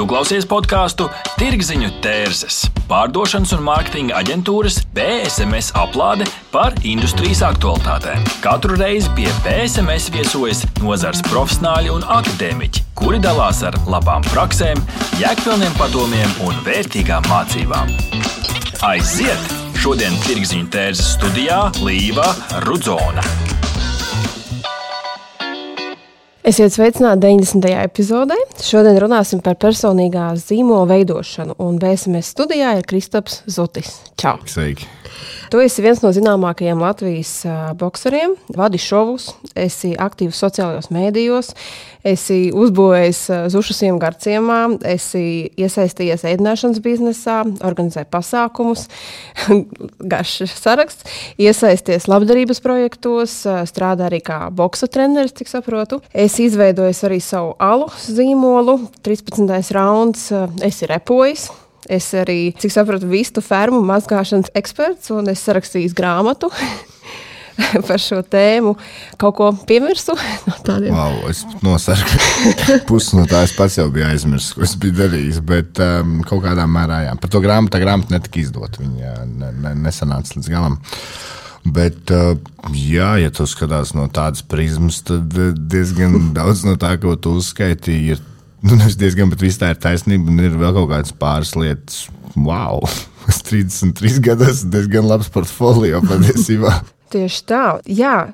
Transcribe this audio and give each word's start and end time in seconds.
Tu 0.00 0.06
klausies 0.08 0.46
podkāstu 0.48 1.10
Tirziņu 1.36 1.90
tērzes, 2.00 2.62
pārdošanas 2.88 3.50
un 3.52 3.66
mārketinga 3.66 4.14
aģentūras 4.16 4.78
PSMS 4.96 5.74
aplāde 5.76 6.24
par 6.54 6.72
industrijas 6.88 7.42
aktualitātēm. 7.44 8.24
Katru 8.40 8.78
reizi 8.80 9.12
pie 9.18 9.28
PSMS 9.44 10.08
viesojas 10.14 10.64
nozars 10.80 11.20
profesionāļi 11.28 11.92
un 11.92 12.08
akadēmiķi, 12.16 12.86
kuri 12.96 13.20
dalās 13.20 13.60
ar 13.68 13.76
labām 13.92 14.24
praksēm, 14.30 14.80
jēgpilniem 15.20 15.76
padomiem 15.76 16.32
un 16.48 16.56
vērtīgām 16.64 17.28
mācībām. 17.28 17.92
Aiziet! 18.80 19.52
Šodien 19.84 20.16
Tirziņu 20.24 20.72
tērzes 20.72 21.18
studijā 21.18 21.66
Līva 21.84 22.32
Rudzona. 22.64 23.28
Esiet 26.40 26.72
sveicināti 26.72 27.20
90. 27.20 27.66
epizodē. 27.84 28.36
Šodien 28.64 28.96
runāsim 29.02 29.42
par 29.44 29.58
personīgā 29.60 30.30
zīmola 30.40 30.86
veidošanu. 30.88 31.58
Un 31.60 31.76
BSMS 31.82 32.32
studijā 32.32 32.78
ir 32.78 32.88
Kristaps 32.88 33.42
Zutis. 33.44 33.98
Čau! 34.16 34.38
Sveiki! 34.48 34.88
Tu 35.50 35.58
esi 35.58 35.82
viens 35.82 35.98
no 35.98 36.12
zināmākajiem 36.14 36.78
Latvijas 36.78 37.32
bokseriem, 37.78 38.36
vadi 38.54 38.78
šovus, 38.78 39.32
esi 39.58 39.90
aktīvs 39.98 40.38
sociālajos 40.38 40.92
mēdījos, 40.94 41.48
esi 42.06 42.52
uzbūvējis 42.54 43.22
zušusiem 43.50 43.98
garciemā, 44.00 44.60
esi 44.86 45.50
iesaistījies 45.58 46.22
ēdināšanas 46.30 46.78
biznesā, 46.84 47.40
organizē 47.66 48.04
pasākumus, 48.06 48.86
garš 50.12 50.36
saraksts, 50.54 51.10
iesaisties 51.42 52.06
labdarības 52.10 52.62
projektos, 52.62 53.40
strādā 53.72 54.06
arī 54.06 54.22
kā 54.22 54.44
boksa 54.54 54.86
treneris, 54.86 55.34
cik 55.34 55.50
saprotu. 55.50 55.98
Esi 56.30 56.44
izveidojis 56.46 57.00
arī 57.08 57.16
savu 57.18 57.56
alu 57.58 57.88
zīmolu, 57.98 58.76
13. 59.02 59.50
rauns, 59.74 60.28
esi 60.62 60.86
repojis. 60.86 61.48
Es 61.90 62.06
arī, 62.14 62.52
cik 62.54 62.70
saprotu, 62.70 63.08
vistu 63.10 63.42
fermu 63.42 63.80
mazgāšanas 63.82 64.52
eksperts, 64.54 65.10
un 65.10 65.26
es 65.32 65.42
sarakstīju 65.42 65.90
grāmatu. 65.98 66.52
par 67.88 67.98
šo 67.98 68.20
tēmu 68.22 68.76
kaut 69.18 69.34
ko 69.40 69.48
piemirsu. 69.66 70.14
No 70.46 70.54
tādiem. 70.62 70.94
wow, 70.94 71.18
es 71.32 71.42
nosarku 71.66 72.22
pusi 72.88 73.18
no 73.18 73.26
tā, 73.26 73.42
es 73.48 73.56
pats 73.58 73.80
jau 73.80 73.88
biju 73.90 74.06
aizmirsis, 74.12 74.54
ko 74.54 74.62
es 74.68 74.76
biju 74.78 75.00
darījis. 75.02 75.42
Bet 75.50 75.82
um, 75.82 76.20
kaut 76.30 76.44
kādā 76.46 76.68
mērā, 76.70 77.02
jā, 77.08 77.18
par 77.18 77.34
to 77.34 77.42
grāmatu, 77.42 77.74
tā 77.74 77.82
grāmata 77.82 78.14
netika 78.14 78.44
izdota. 78.44 78.86
Viņa 78.86 79.18
ne, 79.34 79.50
ne, 79.66 79.74
nesanāca 79.82 80.38
līdz 80.38 80.54
galam. 80.54 80.78
Bet, 81.60 82.08
uh, 82.14 82.38
jā, 82.72 83.12
ja 83.20 83.30
tu 83.34 83.44
skaties 83.48 83.92
no 83.92 84.06
tādas 84.08 84.40
prizmas, 84.40 85.02
tad 85.04 85.34
diezgan 85.70 86.16
daudz 86.38 86.64
no 86.64 86.78
tā, 86.80 86.94
ko 87.02 87.16
tu 87.20 87.36
uzskaitīji, 87.40 88.16
ir 88.16 88.26
Nu, 88.60 88.76
diezgan, 88.76 89.30
bet 89.32 89.40
viss 89.40 89.60
tā 89.60 89.70
ir 89.72 89.78
taisnība. 89.80 90.28
Un 90.28 90.42
ir 90.44 90.56
vēl 90.60 90.74
kaut 90.76 90.90
kādas 90.90 91.14
pāris 91.16 91.54
lietas. 91.56 92.04
Wow! 92.36 92.84
Es 93.30 93.36
33 93.46 94.16
gados 94.24 94.62
diezgan 94.72 95.04
labs 95.06 95.28
portfolio 95.30 96.00
patiesībā. 96.08 96.72
Tieši 97.12 97.42
tā. 97.46 97.64
Jā. 97.86 98.32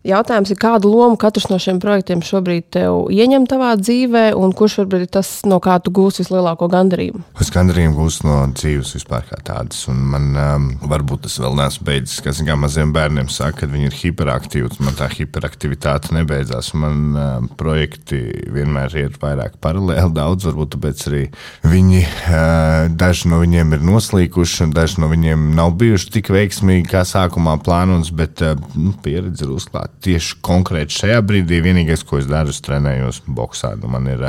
Jautājums 0.00 0.48
ir, 0.48 0.56
kādu 0.56 0.88
lomu 0.88 1.18
katrs 1.20 1.50
no 1.50 1.58
šiem 1.60 1.76
projektiem 1.76 2.22
šobrīd 2.24 2.72
ieņem 3.12 3.44
tavā 3.50 3.74
dzīvē, 3.76 4.30
un 4.32 4.54
kurš 4.56 4.78
varbūt 4.80 5.02
ir 5.04 5.10
tas, 5.12 5.28
no 5.44 5.58
kā 5.60 5.74
tu 5.84 5.92
gūsi 5.92 6.22
vislielāko 6.22 6.70
gandarījumu? 6.72 7.20
Es 7.44 7.52
gandarījumu 7.52 7.98
gūstu 7.98 8.24
no 8.24 8.36
dzīves 8.48 8.94
vispār 8.96 9.26
kā 9.28 9.36
tādas, 9.44 9.82
un 9.92 9.98
man 10.14 10.30
um, 10.40 10.70
varbūt 10.88 11.26
tas 11.26 11.36
vēl 11.44 11.58
neesmu 11.58 11.84
beidzis, 11.90 12.22
kā 12.24 12.56
maziem 12.56 12.94
bērniem 12.96 13.28
saka, 13.28 13.58
kad 13.60 13.74
viņi 13.74 13.90
ir 13.90 13.98
hiperaktīvi. 13.98 14.70
Man 14.80 14.96
tā 14.96 15.10
hiperaktivitāte 15.12 16.14
nebeidzās. 16.16 16.72
Man 16.80 17.04
um, 17.12 17.50
projekti 17.60 18.22
vienmēr 18.56 18.96
ir 19.02 19.20
vairāk 19.20 19.60
paralēli, 19.60 20.16
daudz, 20.16 20.48
varbūt 20.48 20.78
tāpēc 20.78 21.06
arī 21.12 21.22
viņi, 21.68 22.02
uh, 22.06 22.88
daži 22.96 23.28
no 23.34 23.44
viņiem 23.44 23.76
ir 23.76 23.84
noslīkuši, 23.92 24.64
un 24.64 24.74
daži 24.80 25.04
no 25.04 25.12
viņiem 25.12 25.50
nav 25.60 25.76
bijuši 25.84 26.16
tik 26.16 26.32
veiksmīgi 26.32 26.88
kā 26.88 27.04
sākumā 27.04 27.60
plānots, 27.60 28.16
bet 28.16 28.40
uh, 28.48 28.56
nu, 28.80 28.96
pieredze 29.04 29.44
ir 29.44 29.56
uzklāta 29.60 29.89
tieši 30.04 30.38
konkrēti 30.44 31.02
šajā 31.02 31.22
brīdī 31.26 31.60
vienīgais, 31.64 32.04
ko 32.06 32.20
es 32.20 32.28
daru, 32.30 32.52
ir 32.52 32.66
trenējos 32.66 33.22
boxā. 33.26 33.74
Nu, 33.80 33.90
man 33.92 34.08
ir 34.10 34.22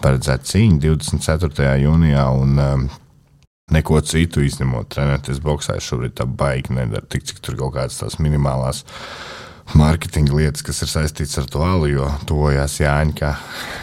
paredzēta 0.00 0.52
cīņa 0.52 0.82
24. 0.86 1.76
jūnijā. 1.84 2.26
Un, 2.40 2.90
Neko 3.70 4.00
citu 4.02 4.42
izņemot 4.42 4.88
trenēties 4.90 5.38
boxā, 5.44 5.76
es 5.78 5.86
šobrīd 5.86 6.16
tā 6.18 6.24
baigi 6.26 6.74
nedaru. 6.74 7.06
Tik 7.06 7.28
cik 7.28 7.38
tur 7.46 7.54
kaut 7.60 7.76
kādas 7.76 8.00
tās 8.00 8.16
minimālās 8.18 8.82
mārketinga 9.78 10.34
lietas, 10.34 10.64
kas 10.66 10.82
ir 10.82 10.90
saistītas 10.90 11.38
ar 11.38 11.46
to 11.50 11.62
alu, 11.62 11.86
jo 11.92 12.08
tojās 12.26 12.80
Jāņa, 12.80 13.14
kā, 13.14 13.30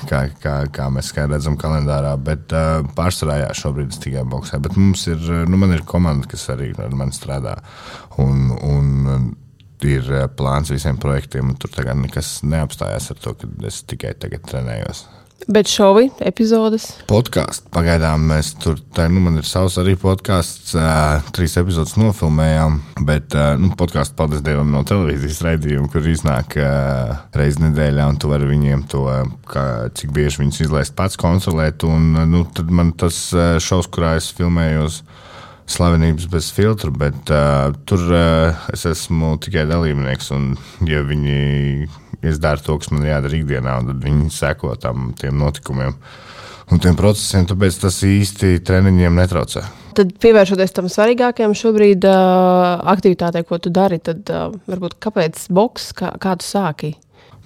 kā, 0.09 0.21
kā, 0.43 0.55
kā 0.75 0.89
mēs 0.91 1.13
redzam 1.15 1.55
kalendārā. 1.59 2.17
Bet 2.19 2.51
uh, 2.51 2.81
pārsvarā 2.97 3.39
jā, 3.45 3.53
šobrīd 3.61 3.95
es 3.95 4.03
tikai 4.03 4.25
boxēju. 4.27 4.65
Bet 4.67 4.75
mums 4.79 5.07
ir, 5.07 5.23
nu, 5.47 5.59
man 5.61 5.75
ir 5.77 5.85
komanda, 5.87 6.27
kas 6.27 6.49
arī 6.51 6.73
ar 6.75 6.91
mani 6.91 7.15
strādā. 7.15 7.55
Un, 8.19 8.49
un, 8.57 9.31
ir 9.85 10.09
eh, 10.13 10.25
plāns 10.31 10.71
visiem 10.73 10.97
projektiem, 11.01 11.51
un 11.51 11.59
tur 11.59 11.73
tagad 11.73 11.99
nekas 12.01 12.39
neapstājās 12.47 13.11
ar 13.13 13.21
to, 13.21 13.37
ka 13.37 13.49
es 13.67 13.83
tikai 13.87 14.15
tagad 14.17 14.45
trenējos. 14.49 15.05
Bet 15.47 15.69
šovi, 15.69 16.07
epizodes? 16.25 16.87
Podkāsts. 17.07 17.67
Pagaidām 17.71 18.23
mēs 18.31 18.49
tur, 18.59 18.79
tā, 18.97 19.05
nu, 19.07 19.21
man 19.23 19.37
ir 19.37 19.45
savs 19.47 19.77
arī 19.79 19.93
podkāsts, 20.01 20.73
uh, 20.75 21.21
trīs 21.31 21.53
epizodes 21.61 21.93
nofilmējām, 21.95 22.79
bet 23.05 23.37
uh, 23.37 23.53
nu, 23.61 23.69
podkāsts, 23.77 24.15
paldies 24.17 24.41
Dievam, 24.43 24.73
no 24.73 24.81
televīzijas 24.87 25.43
raidījuma, 25.45 25.91
kur 25.93 26.09
iznāk 26.09 26.57
uh, 26.57 27.13
reizes 27.37 27.61
nedēļā, 27.63 28.09
un 28.09 28.17
tu 28.19 28.33
vari 28.33 28.49
viņiem 28.49 28.87
to, 28.91 29.05
kā, 29.47 29.67
cik 29.95 30.11
bieži 30.17 30.41
viņus 30.41 30.63
izlaist 30.65 30.97
pats 30.97 31.21
kontrolēt, 31.21 31.85
un 31.85 32.17
nu, 32.33 32.43
tad 32.57 32.73
man 32.73 32.91
tas 32.97 33.21
šovs, 33.63 33.93
kurā 33.93 34.17
es 34.17 34.33
filmējos, 34.35 35.03
uh, 35.05 35.23
slavenības 35.67 36.27
bez 36.31 36.49
filtra, 36.55 36.91
bet 36.91 37.31
uh, 37.33 37.73
tur 37.87 38.03
uh, 38.11 38.67
es 38.73 38.85
esmu 38.87 39.35
tikai 39.43 39.65
dalībnieks. 39.69 40.31
Un, 40.35 40.53
ja 40.87 41.03
viņi 41.05 41.87
izdara 42.27 42.63
to, 42.63 42.77
kas 42.79 42.91
man 42.93 43.07
jādara 43.07 43.37
ikdienā, 43.37 43.79
tad 43.89 43.99
viņi 44.03 44.31
seko 44.33 44.75
tam 44.81 45.11
notikumiem 45.17 45.97
un 46.67 46.81
tiem 46.83 46.97
procesiem, 46.99 47.45
tāpēc 47.47 47.81
tas 47.83 47.99
īsti 48.03 48.57
treniņiem 48.67 49.21
netraucē. 49.21 49.63
Tad 49.97 50.11
pievēršoties 50.21 50.75
tam 50.75 50.89
svarīgākajam 50.91 51.55
šobrīd 51.57 52.05
uh, 52.05 52.83
aktivitātei, 52.93 53.45
ko 53.47 53.57
tu 53.61 53.71
dari, 53.73 53.97
tad 54.03 54.29
uh, 54.29 54.51
varbūt 54.69 54.99
kāpēc 55.01 55.47
boks, 55.57 55.91
kā, 55.97 56.11
kā 56.21 56.35
tu 56.37 56.45
sāki? 56.45 56.93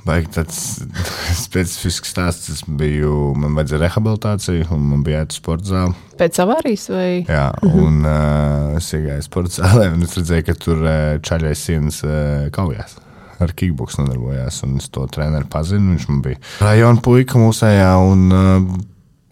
Baigi 0.02 0.32
tāds 0.34 0.58
specifisks 1.46 2.10
stāsts. 2.14 2.50
Es 2.56 2.64
biju, 2.66 3.34
man 3.38 3.54
vajadzēja 3.58 3.84
rehabilitāciju, 3.84 4.66
un 4.74 4.88
man 4.94 5.06
bija 5.06 5.22
jāiet 5.22 5.36
uz 5.36 5.42
sporta 5.42 5.70
zāli. 5.70 5.96
Pēc 6.22 6.40
avārijas 6.42 6.88
vai? 6.94 7.10
Jā, 7.28 7.46
un 7.70 8.02
uh, 8.02 8.74
es 8.80 8.90
iegāju 8.98 9.28
sporta 9.28 9.62
zālē, 9.62 9.92
un 9.94 10.06
es 10.08 10.18
redzēju, 10.18 10.48
ka 10.50 10.58
tur 10.58 10.82
uh, 10.82 10.98
čaļais 11.26 11.66
sienas 11.70 12.02
uh, 12.08 12.50
kaujās. 12.56 12.98
Ar 13.42 13.54
kickboks 13.58 13.98
nodarbojās, 13.98 14.62
un 14.68 14.78
es 14.82 14.90
to 14.94 15.08
treneru 15.10 15.50
pazinu. 15.50 15.96
Viņš 15.96 16.10
man 16.10 16.26
bija 16.26 16.42
rajona 16.62 17.02
puika 17.06 17.42
mūsējā, 17.42 17.90
un 18.06 18.28
uh, 18.34 18.84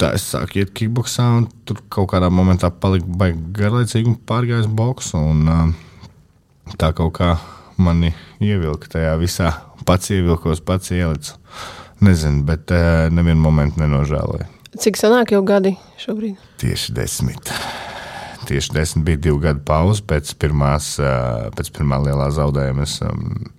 tā 0.02 0.14
es 0.18 0.30
sāku 0.34 0.62
iet 0.62 0.74
kickboksā, 0.78 1.28
un 1.42 1.50
tur 1.66 1.82
kaut 1.94 2.12
kādā 2.14 2.30
momentā 2.34 2.72
palika 2.74 3.34
garlaicīgi 3.58 4.14
un 4.14 4.18
pārgājis 4.30 4.70
boks. 4.70 5.14
Un, 5.18 5.46
uh, 5.50 6.76
tā 6.78 6.94
kaut 6.98 7.18
kā 7.18 7.34
mani 7.82 8.14
ievilka 8.44 8.92
tajā 8.96 9.16
visā 9.22 9.52
pats 9.88 10.12
ievilkos, 10.14 10.62
pats 10.66 10.94
ielicu. 10.96 11.38
Nezinu, 12.06 12.46
bet 12.48 12.72
uh, 12.72 13.08
nevienu 13.12 13.42
momentu 13.44 13.82
nenožēloju. 13.82 14.48
Cik 14.80 15.00
senāk 15.00 15.34
jau 15.34 15.42
gadi 15.44 15.74
šobrīd? 16.00 16.38
Tieši 16.62 16.94
desmit. 16.96 17.52
Tieši 18.48 18.76
desmit 18.78 19.08
bija 19.08 19.24
divu 19.28 19.42
gadu 19.44 19.64
pauze 19.68 20.06
pēc, 20.08 20.32
pirmās, 20.40 20.94
uh, 21.02 21.50
pēc 21.58 21.74
pirmā 21.76 22.00
lielā 22.06 22.30
zaudējuma. 22.38 22.88
Es 22.88 23.00
um, 23.04 23.50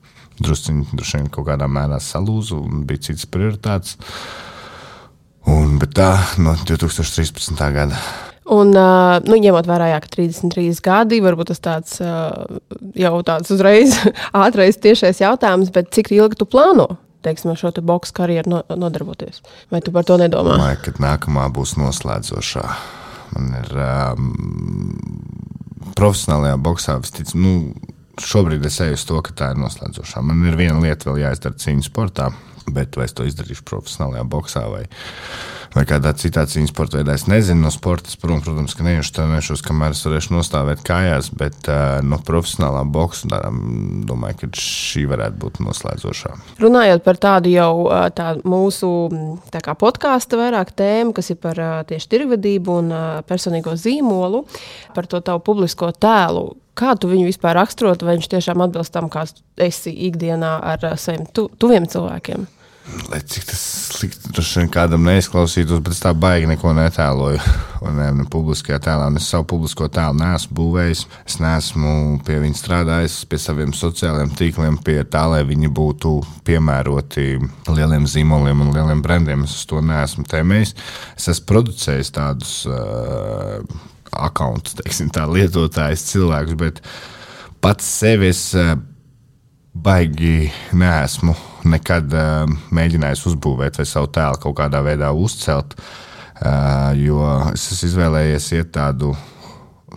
drusciņi, 0.41 0.89
droši 0.95 1.21
vien 1.21 1.29
kaut 1.35 1.51
kādā 1.51 1.69
mērā 1.69 2.01
salūzu 2.01 2.63
un 2.65 2.87
bija 2.89 3.11
cits 3.11 3.29
prioritāts. 3.29 3.99
Un, 5.51 5.77
bet 5.81 5.97
tā 5.97 6.13
no 6.41 6.55
2013. 6.65 7.61
gada 7.75 8.01
Un, 8.51 8.73
nu, 8.75 9.37
ņemot 9.39 9.69
vērā, 9.69 9.93
jā, 9.93 10.01
ka 10.03 10.11
33 10.17 10.81
gadi, 10.83 11.21
varbūt 11.23 11.53
tas 11.53 11.63
tāds 11.63 12.01
jau 12.99 13.13
tāds 13.27 13.53
uzreiz 13.55 13.95
ātrais 14.45 14.81
tiešais 14.83 15.23
jautājums, 15.23 15.71
bet 15.75 15.93
cik 15.95 16.11
ilgi 16.17 16.41
tu 16.41 16.49
plāno? 16.51 16.89
Teiksim, 17.23 17.53
šo 17.59 17.71
te 17.77 17.83
boxe 17.85 18.15
karjeru 18.17 18.49
no, 18.49 18.61
nodarboties. 18.81 19.43
Vai 19.71 19.83
tu 19.85 19.93
par 19.93 20.07
to 20.09 20.17
nedomā? 20.19 20.57
Domāju, 20.57 20.81
ka 20.87 20.95
nākamā 21.05 21.51
būs 21.53 21.77
noslēdzošā. 21.77 22.65
Man 23.37 23.51
ir 23.61 23.75
um, 23.85 24.31
profesionālajā 25.99 26.57
boxā 26.65 26.97
visticamāk, 27.03 27.45
nu, 27.45 27.97
šobrīd 28.21 28.65
es 28.67 28.81
eju 28.83 28.97
uz 28.97 29.05
to, 29.09 29.21
ka 29.27 29.37
tā 29.37 29.53
ir 29.53 29.61
noslēdzošā. 29.61 30.25
Man 30.25 30.43
ir 30.49 30.57
viena 30.59 30.81
lieta 30.81 31.11
vēl 31.11 31.23
jāizdara 31.27 31.61
cīņas 31.61 31.91
sportā, 31.93 32.31
bet 32.73 32.97
vai 32.97 33.07
es 33.07 33.15
to 33.17 33.29
izdarīšu 33.29 33.67
profesionālajā 33.69 34.25
boxā 34.33 34.65
vai, 34.73 34.87
vai 35.75 35.85
kādā 35.89 36.13
citā 36.19 36.45
cīņas 36.51 36.73
sporta 36.73 36.99
veidā. 36.99 37.15
Es 37.15 37.27
nezinu, 37.31 37.63
no 37.65 37.71
sporta, 37.75 38.13
prom, 38.21 38.43
protams, 38.45 38.75
ka 38.77 38.87
neiešu 38.87 39.15
trenēšos, 39.17 39.63
kamēr 39.67 39.95
es 39.95 40.03
varēšu 40.07 40.35
nostāvēt 40.35 40.83
kājās, 40.87 41.31
bet 41.39 41.71
no 42.07 42.19
profesionālā 42.27 42.83
boxa 42.91 43.31
darām, 43.31 43.61
domāju, 44.09 44.41
ka 44.43 44.51
šī 44.61 45.07
varētu 45.11 45.39
būt 45.43 45.61
noslēdzošā. 45.67 46.35
Runājot 46.63 47.05
par 47.07 47.21
tādu 47.23 47.53
jau 47.55 47.73
tādu 48.17 48.43
mūsu 48.51 48.93
tā 49.55 49.63
podkāstu 49.79 50.41
vairāk 50.41 50.75
tēmu, 50.77 51.15
kas 51.17 51.31
ir 51.31 51.39
par 51.43 51.61
tieši 51.87 52.11
tirgvedību 52.11 52.81
un 52.83 52.95
personīgo 53.29 53.77
zīmolu, 53.79 54.45
par 54.97 55.07
to 55.11 55.23
tavu 55.25 55.45
publisko 55.47 55.93
tēlu. 55.95 56.51
Kā 56.81 56.95
tu 56.97 57.11
viņu 57.11 57.27
vispār 57.29 57.59
raksturot, 57.59 58.03
vai 58.07 58.15
viņš 58.17 58.31
tiešām 58.33 58.63
atbilst 58.65 58.95
tam, 58.95 59.11
kā 59.13 59.27
esi 59.61 59.93
ikdienā 60.09 60.55
ar 60.73 60.87
saviem 60.97 61.27
tu, 61.29 61.51
tuviem 61.61 61.85
cilvēkiem? 61.91 62.47
Lai 63.11 63.21
cik 63.21 63.45
tas 63.51 63.65
slikti 64.01 64.33
droši 64.33 64.63
vien 64.63 64.71
kādam 64.73 65.05
neizklausītos, 65.05 65.81
bet 65.85 65.93
es 65.93 66.01
tā 66.03 66.13
baigi 66.17 66.49
neko 66.49 66.73
netēloju. 66.77 67.41
Un, 67.85 67.97
ne, 67.97 68.11
ne 68.13 68.25
publiskajā 68.29 68.77
tēlā, 68.85 69.07
un 69.09 69.17
es 69.17 69.25
savu 69.33 69.47
publisko 69.55 69.87
tēlu 69.89 70.19
neesmu 70.19 70.53
būvējis. 70.59 71.05
Es 71.25 71.39
neesmu 71.41 71.93
pie 72.27 72.37
viņa 72.43 72.59
strādājis, 72.59 73.15
pie 73.25 73.39
saviem 73.41 73.73
sociālajiem 73.73 74.35
tīkliem, 74.37 74.77
pie 74.85 74.99
tā, 75.09 75.23
lai 75.33 75.41
viņi 75.49 75.71
būtu 75.73 76.13
piemēroti 76.45 77.25
lieliem 77.73 78.05
zīmoliem 78.05 78.61
un 78.67 78.75
lieliem 78.77 79.01
brendiem. 79.01 79.47
Es 79.49 79.65
to 79.71 79.81
neesmu 79.81 80.27
tēmējis. 80.29 80.75
Es 81.17 81.31
esmu 81.33 81.49
producējis 81.55 82.13
tādus 82.19 82.53
uh, 82.69 83.65
akkontus, 84.29 84.77
tā 85.17 85.25
lietotājs 85.33 86.05
cilvēkus, 86.13 86.61
bet 86.61 86.85
pats 87.65 87.89
sevi 87.97 88.29
es 88.29 88.51
uh, 88.61 88.75
baigi 89.73 90.51
neesmu 90.77 91.33
nekad 91.69 92.13
uh, 92.15 92.45
mēģinājis 92.75 93.27
uzbūvēt 93.33 93.81
vai 93.81 93.89
savu 93.89 94.11
tēlu 94.15 94.41
kaut 94.43 94.57
kādā 94.63 94.83
veidā 94.87 95.11
uzcelt. 95.13 95.77
Uh, 96.41 96.97
jo 96.97 97.21
es 97.53 97.67
esmu 97.75 97.91
izvēlējies 97.91 98.47
iet 98.57 98.73
tādu 98.77 99.13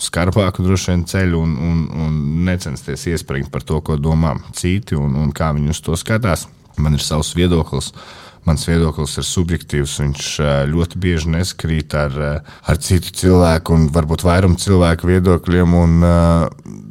skarbāku 0.01 0.65
vien 0.65 1.05
ceļu 1.05 1.39
un, 1.39 1.53
un, 1.55 1.85
un 2.05 2.19
necensties 2.47 3.05
iespringt 3.13 3.51
par 3.53 3.63
to, 3.63 3.79
ko 3.81 3.97
domā 3.97 4.35
citi 4.53 4.97
un, 4.97 5.15
un 5.15 5.31
kā 5.31 5.51
viņi 5.53 5.69
uz 5.69 5.81
to 5.81 5.95
skatās. 5.99 6.47
Man 6.77 6.97
ir 6.97 7.03
savs 7.05 7.35
viedoklis. 7.37 7.91
Mans 8.47 8.65
viedoklis 8.67 9.17
ir 9.19 9.27
subjektīvs. 9.27 9.97
Viņš 10.03 10.29
ļoti 10.71 10.99
bieži 11.03 11.31
neskrīt 11.35 11.95
ar, 11.95 12.17
ar 12.43 12.81
citu 12.83 13.13
cilvēku 13.23 13.77
un 13.77 13.89
varbūt 13.93 14.25
vairumu 14.27 14.59
cilvēku 14.59 15.07
viedokļiem. 15.13 15.77
Un, 15.79 15.99
uh, 16.03 16.81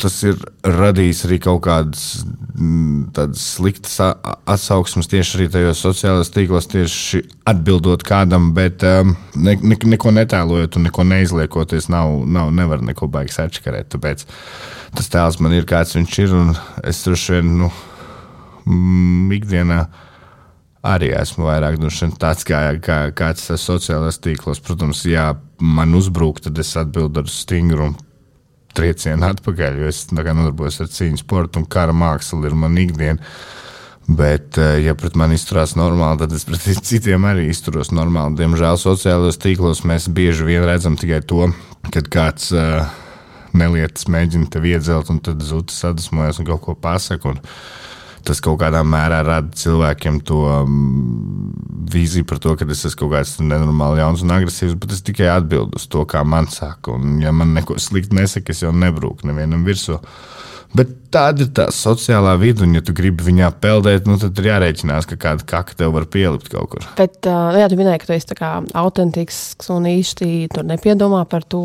tas 0.00 0.14
ir 0.26 0.38
radījis 0.66 1.24
arī 1.26 1.38
kaut 1.42 1.62
kādas 1.66 2.22
mm, 2.24 3.34
sliktas 3.38 3.98
atsauksmes 4.02 5.10
tieši 5.10 5.38
arī 5.38 5.48
tajos 5.52 5.82
sociālajos 5.84 6.32
tīklos, 6.34 6.68
tieši 6.72 7.22
atbildot 7.48 8.04
kādam, 8.06 8.50
bet 8.56 8.82
ne, 8.82 9.56
ne, 9.56 9.78
neko 9.94 10.14
netēlojot 10.14 10.78
un 10.78 10.88
neko 10.88 11.06
neizliekoties, 11.08 11.88
nav, 11.92 12.22
nav 12.26 12.52
nevar 12.56 12.84
neko 12.84 13.08
baigi 13.12 13.38
atšķirēt. 13.44 13.92
Tāpēc 13.94 14.26
tas 14.98 15.12
tēls 15.12 15.40
man 15.42 15.56
ir 15.56 15.68
kāds 15.68 15.96
viņš 15.98 16.18
ir, 16.24 16.36
un 16.36 16.54
es 16.86 17.04
droši 17.06 17.38
vien 17.38 17.52
nu, 17.62 17.72
ikdienā 19.34 19.84
arī 20.82 21.12
esmu 21.14 21.46
vairāk 21.46 21.78
nu, 21.80 21.90
tāds 22.20 22.46
kā, 22.46 22.62
kā 22.82 22.98
kāds 23.16 23.50
sociālais 23.62 24.18
tīklos. 24.22 24.62
Protams, 24.64 25.04
ja 25.06 25.32
man 25.62 25.94
uzbrūk, 25.94 26.42
tad 26.46 26.58
es 26.58 26.74
atbildu 26.78 27.22
ar 27.22 27.30
stingrumu 27.30 27.98
triecienu 28.76 29.28
atpakaļ, 29.28 29.82
jo 29.82 29.90
es 29.90 30.06
nodarbojos 30.14 30.80
ar 30.82 30.88
cīņu 30.92 31.20
sportu 31.20 31.60
un 31.60 31.68
kara 31.70 31.92
mākslu 31.92 32.40
ir 32.48 32.56
man 32.56 32.78
ikdiena. 32.80 33.20
Bet, 34.02 34.58
eh, 34.58 34.80
ja 34.82 34.96
pret 34.98 35.14
mani 35.14 35.36
izturās 35.38 35.76
normāli, 35.78 36.18
tad 36.24 36.32
es 36.34 36.42
pret 36.48 36.64
citiem 36.90 37.22
arī 37.28 37.46
izturos 37.52 37.92
normāli. 37.94 38.40
Diemžēl 38.40 38.80
sociālajos 38.80 39.38
tīklos 39.44 39.84
mēs 39.86 40.08
bieži 40.10 40.48
vien 40.48 40.66
redzam 40.66 40.96
tikai 40.98 41.20
to, 41.22 41.46
kad 41.94 42.08
kāds 42.10 42.50
uh, 42.56 42.88
nelietas 43.54 44.08
mēģina 44.10 44.50
tevi 44.50 44.74
iedzelt, 44.74 45.12
un 45.12 45.20
tad 45.22 45.42
zudis 45.46 45.78
sadusmojas 45.84 46.40
un 46.42 46.48
kaut 46.50 46.64
ko 46.66 46.74
pasaka. 46.74 47.36
Tas 48.26 48.40
kaut 48.44 48.60
kādā 48.62 48.82
mērā 48.86 49.22
rada 49.26 49.56
cilvēkiem 49.58 50.20
to 50.28 50.42
um, 50.46 51.52
vīziju 51.92 52.26
par 52.28 52.38
to, 52.42 52.54
ka 52.58 52.68
es 52.70 52.84
esmu 52.86 53.00
kaut 53.02 53.14
kāds 53.16 53.34
nenormāli 53.42 54.02
jauns 54.02 54.22
un 54.24 54.34
agresīvs, 54.36 54.76
bet 54.78 54.94
es 54.94 55.02
tikai 55.06 55.30
atbildu 55.32 55.80
uz 55.80 55.88
to, 55.90 56.04
kā 56.08 56.22
man 56.24 56.48
saka. 56.52 56.94
Un, 56.94 57.18
ja 57.22 57.34
man 57.34 57.54
neko 57.56 57.78
slikti 57.82 58.16
nesaka, 58.18 58.54
es 58.54 58.62
jau 58.62 58.72
nebrūku 58.74 59.28
nevienam 59.28 59.66
virsū. 59.66 59.98
Bet 60.72 60.92
tāda 61.12 61.44
ir 61.44 61.50
tā 61.52 61.66
sociālā 61.74 62.32
vide, 62.40 62.62
un, 62.64 62.72
ja 62.72 62.80
tu 62.84 62.94
gribi 62.96 63.26
viņā 63.26 63.50
peldēt, 63.60 64.06
nu, 64.08 64.16
tad 64.20 64.38
ir 64.40 64.48
jārēķinās, 64.48 65.08
ka 65.10 65.18
kāda 65.20 65.44
kaka 65.48 65.76
tev 65.76 65.92
var 65.92 66.06
pielikt 66.08 66.48
kaut 66.52 66.70
kur. 66.72 66.86
Bet, 66.96 67.18
uh, 67.28 67.52
jā, 67.60 67.66
tu 67.68 67.76
minēji, 67.76 68.00
ka 68.00 68.08
tu 68.08 68.14
esi 68.16 68.38
autentisks 68.80 69.68
un 69.74 69.90
īsti 69.90 70.30
tur 70.54 70.64
nepiedomā 70.68 71.26
par 71.28 71.44
to 71.44 71.60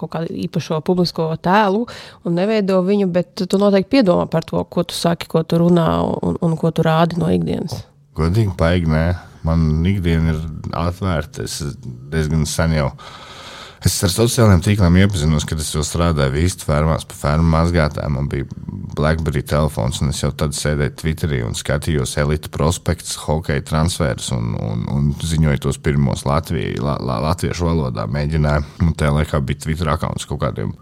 kaut 0.00 0.12
kādu 0.14 0.32
īpašo 0.46 0.80
publisko 0.86 1.28
tēlu 1.44 1.84
un 2.24 2.38
neveido 2.40 2.80
viņu, 2.86 3.10
bet 3.12 3.44
tu 3.44 3.60
noteikti 3.60 3.98
piedomā 3.98 4.24
par 4.32 4.48
to, 4.48 4.64
ko 4.64 4.86
tu 4.88 4.96
saki, 4.96 5.28
ko 5.28 5.44
tu 5.44 5.60
runā 5.60 5.90
un, 6.24 6.40
un 6.40 6.56
ko 6.56 6.72
tu 6.72 6.86
rādi 6.86 7.20
no 7.20 7.28
ikdienas. 7.32 7.84
Godīgi, 8.16 8.56
paigi, 8.56 8.88
nē. 8.88 9.06
Man 9.46 9.84
ikdiena 9.86 10.32
ir 10.32 10.40
atvērta. 10.74 11.44
Es 11.44 11.60
diezgan 12.10 12.48
sen 12.50 12.72
jau 12.74 12.88
esmu 12.88 13.25
Es 13.86 14.00
ar 14.02 14.10
sociālajiem 14.10 14.62
tīkliem 14.64 14.96
iepazinos, 15.04 15.44
kad 15.46 15.60
es 15.62 15.68
jau 15.70 15.84
strādāju 15.86 16.32
Vīstu 16.34 16.66
fermās, 16.66 17.04
pa 17.06 17.14
fermu 17.14 17.52
mazgātājiem. 17.52 18.16
Man 18.16 18.30
bija 18.32 18.48
Blackberry 18.96 19.44
telefons, 19.46 20.00
un 20.02 20.10
es 20.10 20.22
jau 20.24 20.32
tad 20.34 20.56
sēdēju 20.58 20.94
Twitterī 20.98 21.38
un 21.46 21.54
skatījos 21.54 22.16
elites 22.18 22.50
prospektus, 22.50 23.14
hokeja 23.22 23.62
transferus 23.68 24.32
un, 24.34 24.56
un, 24.58 24.82
un 24.90 25.12
ziņoju 25.22 25.62
tos 25.68 25.78
pirmos 25.78 26.26
Latviju, 26.26 26.80
la, 26.82 26.96
la, 26.98 27.20
latviešu 27.28 27.68
valodā. 27.68 28.08
Mēģināju, 28.10 28.66
un 28.88 28.96
tajā 28.98 29.12
laikā 29.20 29.42
bija 29.46 29.62
Twitter 29.68 29.92
akauns 29.94 30.26
kaut 30.26 30.42
kādiem 30.42 30.74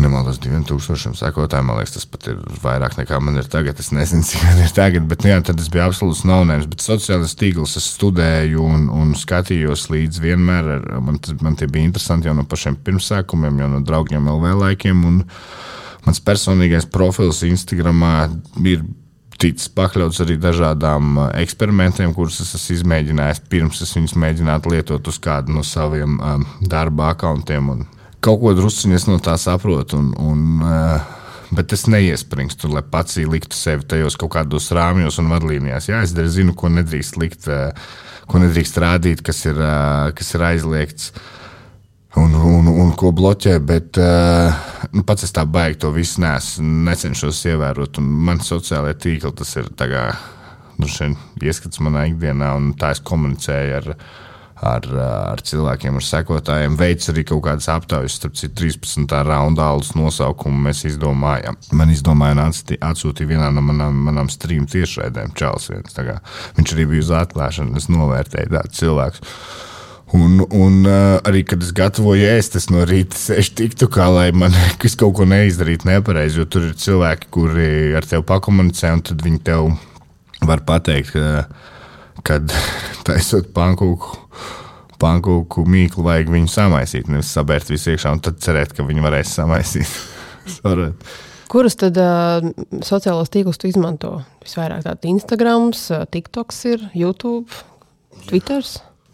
Nemaldos, 0.00 0.38
2000 0.40 1.16
sekotāji. 1.18 1.66
Man 1.66 1.78
liekas, 1.78 1.96
tas 1.96 2.06
pat 2.08 2.28
ir 2.32 2.38
vairāk 2.62 2.96
nekā 2.98 3.18
man 3.20 3.36
ir 3.40 3.48
tagad. 3.50 3.80
Es 3.82 3.90
nezinu, 3.92 4.24
cik 4.28 4.44
man 4.46 4.62
ir 4.64 4.72
tagad, 4.76 5.08
bet 5.10 5.24
nu, 5.24 5.32
jā, 5.32 5.40
tad 5.48 5.60
es 5.60 5.68
biju 5.72 5.84
absolūts 5.84 6.24
naunēms. 6.28 6.68
Bet 6.70 6.84
sociālais 6.84 7.36
tīkls 7.38 7.76
es 7.80 7.90
studēju 7.96 8.64
un, 8.64 8.88
un 8.92 9.12
skatījos 9.18 9.88
līdzi 9.92 10.24
vienmēr. 10.24 10.72
Ar, 10.78 10.88
man, 11.04 11.20
man 11.44 11.58
tie 11.58 11.68
bija 11.68 11.90
interesanti 11.90 12.30
jau 12.30 12.36
no 12.38 12.46
pašiem 12.48 12.78
pirmsākumiem, 12.86 13.60
jau 13.64 13.70
no 13.74 13.84
draugiem 13.86 14.32
LV 14.32 14.56
laikiem. 14.64 15.04
Un 15.08 15.22
mans 16.06 16.24
personīgais 16.24 16.88
profils 16.90 17.44
Instagramā 17.46 18.16
ir 18.64 18.84
ticis 19.42 19.70
pakļauts 19.74 20.20
arī 20.22 20.36
dažādām 20.40 21.16
eksperimentiem, 21.40 22.12
kurus 22.14 22.38
es 22.44 22.52
esmu 22.58 22.76
izmēģinājis 22.76 23.42
pirms 23.50 23.82
es 23.82 23.96
viņus 23.96 24.14
mēģinātu 24.22 24.70
lietot 24.70 25.08
uz 25.10 25.18
kādu 25.22 25.56
no 25.56 25.64
saviem 25.66 26.18
um, 26.20 26.46
darba 26.62 27.10
akantiem. 27.16 27.72
Un, 27.74 27.82
kaut 28.22 28.40
ko 28.42 28.54
druskuļi 28.56 29.02
no 29.10 29.18
tā 29.22 29.34
saprotu. 29.40 29.98
Un, 29.98 30.14
un, 30.22 30.46
uh, 30.66 31.18
Bet 31.52 31.74
es 31.76 31.82
neiespringstu, 31.84 32.70
lai 32.72 32.80
pats 32.80 33.18
liktu 33.28 33.56
sevi 33.56 33.84
tajos 33.84 34.14
kaut 34.16 34.32
kādos 34.32 34.70
rāmjos 34.72 35.18
un 35.20 35.28
vadlīnijās. 35.28 35.90
Jā, 35.90 36.00
es 36.06 36.14
zinu, 36.32 36.54
ko 36.56 36.70
nedrīkst 36.72 37.18
likt, 37.20 37.44
uh, 37.52 37.76
ko 38.24 38.40
nedrīkst 38.40 38.78
rādīt, 38.80 39.20
kas 39.26 39.44
ir, 39.44 39.60
uh, 39.60 40.08
kas 40.16 40.32
ir 40.32 40.46
aizliegts 40.48 41.10
un, 42.16 42.32
un, 42.32 42.72
un 42.72 42.94
ko 42.96 43.12
bloķē. 43.12 43.58
Bet 43.68 44.00
uh, 44.00 44.48
nu, 44.96 45.04
pats 45.04 45.28
es 45.28 45.36
tā 45.36 45.44
baigi 45.44 45.82
to 45.84 45.92
visu 45.92 46.24
nes, 46.24 46.54
necenšos 46.88 47.44
ievērot. 47.52 48.00
Man 48.00 48.40
sociālajā 48.40 49.02
tīklā 49.04 49.36
tas 49.36 49.52
ir 49.60 49.68
kā, 49.76 50.08
nu, 50.80 50.88
ieskats 51.44 51.84
manā 51.84 52.08
ikdienā, 52.14 52.54
un 52.56 52.72
tā 52.80 52.94
es 52.96 53.04
komunicēju 53.12 53.80
ar 53.82 53.92
viņu 53.92 54.31
ar, 54.62 54.86
ar 55.32 55.42
cilvēkiem, 55.42 55.98
ar 55.98 56.06
sekotājiem. 56.06 56.76
Veids 56.78 57.10
arī 57.12 57.24
kaut 57.26 57.42
kādas 57.46 57.68
aptaujas, 57.72 58.18
starp 58.20 58.36
citu, 58.38 58.54
13. 58.62 59.16
raunda 59.26 59.66
alus 59.72 59.92
nosaukumu 59.98 60.68
mēs 60.68 60.84
izdomājām. 60.92 61.58
Man 61.78 61.92
izdomāja 61.94 62.46
atsūtīja 62.46 63.32
vienā 63.34 63.50
no 63.54 63.64
manām, 63.64 63.98
manām 64.06 64.30
stream 64.32 64.68
tiešraidēm 64.70 65.34
Čāls 65.38 65.68
viens. 65.72 65.98
Viņš 66.58 66.76
arī 66.76 66.88
bija 66.94 67.06
uz 67.06 67.12
atklāšanu, 67.24 67.76
es 67.80 67.90
novērtēju 67.92 68.54
tādu 68.54 68.78
cilvēku. 68.78 69.30
Un, 70.12 70.42
un 70.44 70.74
uh, 70.84 71.16
arī, 71.24 71.40
kad 71.48 71.62
es 71.64 71.70
gatavoju 71.72 72.26
ēst, 72.34 72.58
es 72.60 72.66
no 72.68 72.82
rīta 72.84 73.16
sēžu 73.16 73.54
tiktu, 73.62 73.88
kā 73.92 74.10
lai 74.12 74.26
man 74.36 74.52
kas 74.82 74.94
kaut 75.00 75.16
ko 75.16 75.26
neizdarītu 75.28 75.88
nepareizi. 75.88 76.42
Jo 76.42 76.48
tur 76.52 76.68
ir 76.68 76.76
cilvēki, 76.78 77.30
kuri 77.32 77.70
ar 77.96 78.06
tevi 78.06 78.26
pakomunicē, 78.28 78.92
un 78.98 79.04
tad 79.08 79.24
viņi 79.24 79.40
tev 79.48 79.72
var 80.44 80.64
pateikt, 80.68 81.16
ka 81.16 81.46
kad 82.22 82.52
taisot 83.06 83.50
pankūku, 83.56 84.18
pankūku 85.02 85.64
mīklu, 85.68 86.04
vajag 86.06 86.30
viņu 86.32 86.52
samaisīt, 86.52 87.10
nevis 87.10 87.32
sabērt 87.34 87.72
visu 87.72 87.92
iekšā 87.92 88.14
un 88.14 88.22
tad 88.24 88.40
cerēt, 88.42 88.74
ka 88.76 88.86
viņi 88.86 89.04
varēs 89.04 89.36
samaisīt. 89.40 89.98
Kurus 91.52 91.76
tad 91.76 91.98
uh, 92.00 92.46
sociālos 92.80 93.28
tīklus 93.32 93.60
tu 93.60 93.68
izmanto? 93.68 94.14
Visvairāk 94.44 94.86
tāds 94.86 95.10
Instagram, 95.10 95.68
TikToks, 96.14 96.62
ir, 96.70 96.86
YouTube, 96.96 97.60
Twitter. 98.30 98.64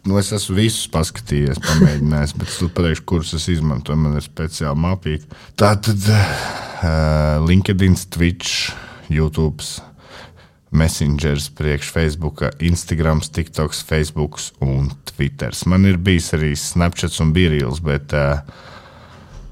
Nu, 0.07 0.15
es 0.21 0.31
esmu 0.33 0.55
visus 0.61 0.87
paskatījies, 0.93 1.59
pamēģinājis, 1.65 2.37
bet 2.39 2.53
es 2.53 2.61
pateikšu, 2.77 3.05
kurus 3.11 3.35
es 3.37 3.49
izmantoju. 3.53 3.99
Man 4.01 4.17
ir 4.17 4.25
speciāli 4.25 4.81
mapīti. 4.81 5.27
Tā 5.59 5.75
tad 5.83 6.07
uh, 6.09 7.43
LinkedIn, 7.45 7.99
Twitch, 8.15 8.71
YouTube 9.13 9.67
Messengers, 10.71 11.49
priekš 11.57 11.91
Facebook, 11.95 12.43
Instagram, 12.61 13.21
TikTok, 13.21 13.73
Facebook 13.73 14.39
un 14.61 14.91
Twitter. 15.05 15.55
Man 15.67 15.87
ir 15.89 15.97
bijis 15.97 16.33
arī 16.37 16.53
Snapchat 16.57 17.15
un 17.25 17.33
Birils, 17.33 17.81
bet 17.81 18.13
uh, 18.13 18.43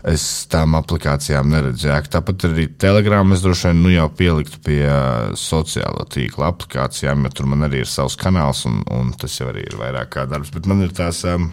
es 0.06 0.44
tām 0.52 0.76
aplikācijām 0.76 1.48
neredzu 1.50 1.88
jēgu. 1.88 2.12
Tāpat 2.12 2.44
arī 2.50 2.66
Telegram 2.76 3.32
es 3.32 3.44
droši 3.44 3.70
vien 3.70 3.80
nu, 3.86 3.94
jau 3.94 4.10
pieliktu 4.18 4.60
pie 4.68 4.82
uh, 4.84 5.32
sociālo 5.40 6.04
tīklu 6.12 6.44
aplikācijām, 6.50 7.24
jo 7.24 7.32
tur 7.32 7.50
man 7.54 7.64
arī 7.66 7.80
ir 7.86 7.90
savs 7.90 8.18
kanāls, 8.20 8.66
un, 8.68 8.82
un 8.92 9.16
tas 9.16 9.40
jau 9.40 9.48
arī 9.50 9.64
ir 9.70 9.80
vairāk 9.80 10.12
kā 10.18 10.28
darbs. 10.28 10.52
Bet 10.52 10.68
man 10.68 10.84
ir 10.84 10.92
tās 10.96 11.24
um, 11.24 11.48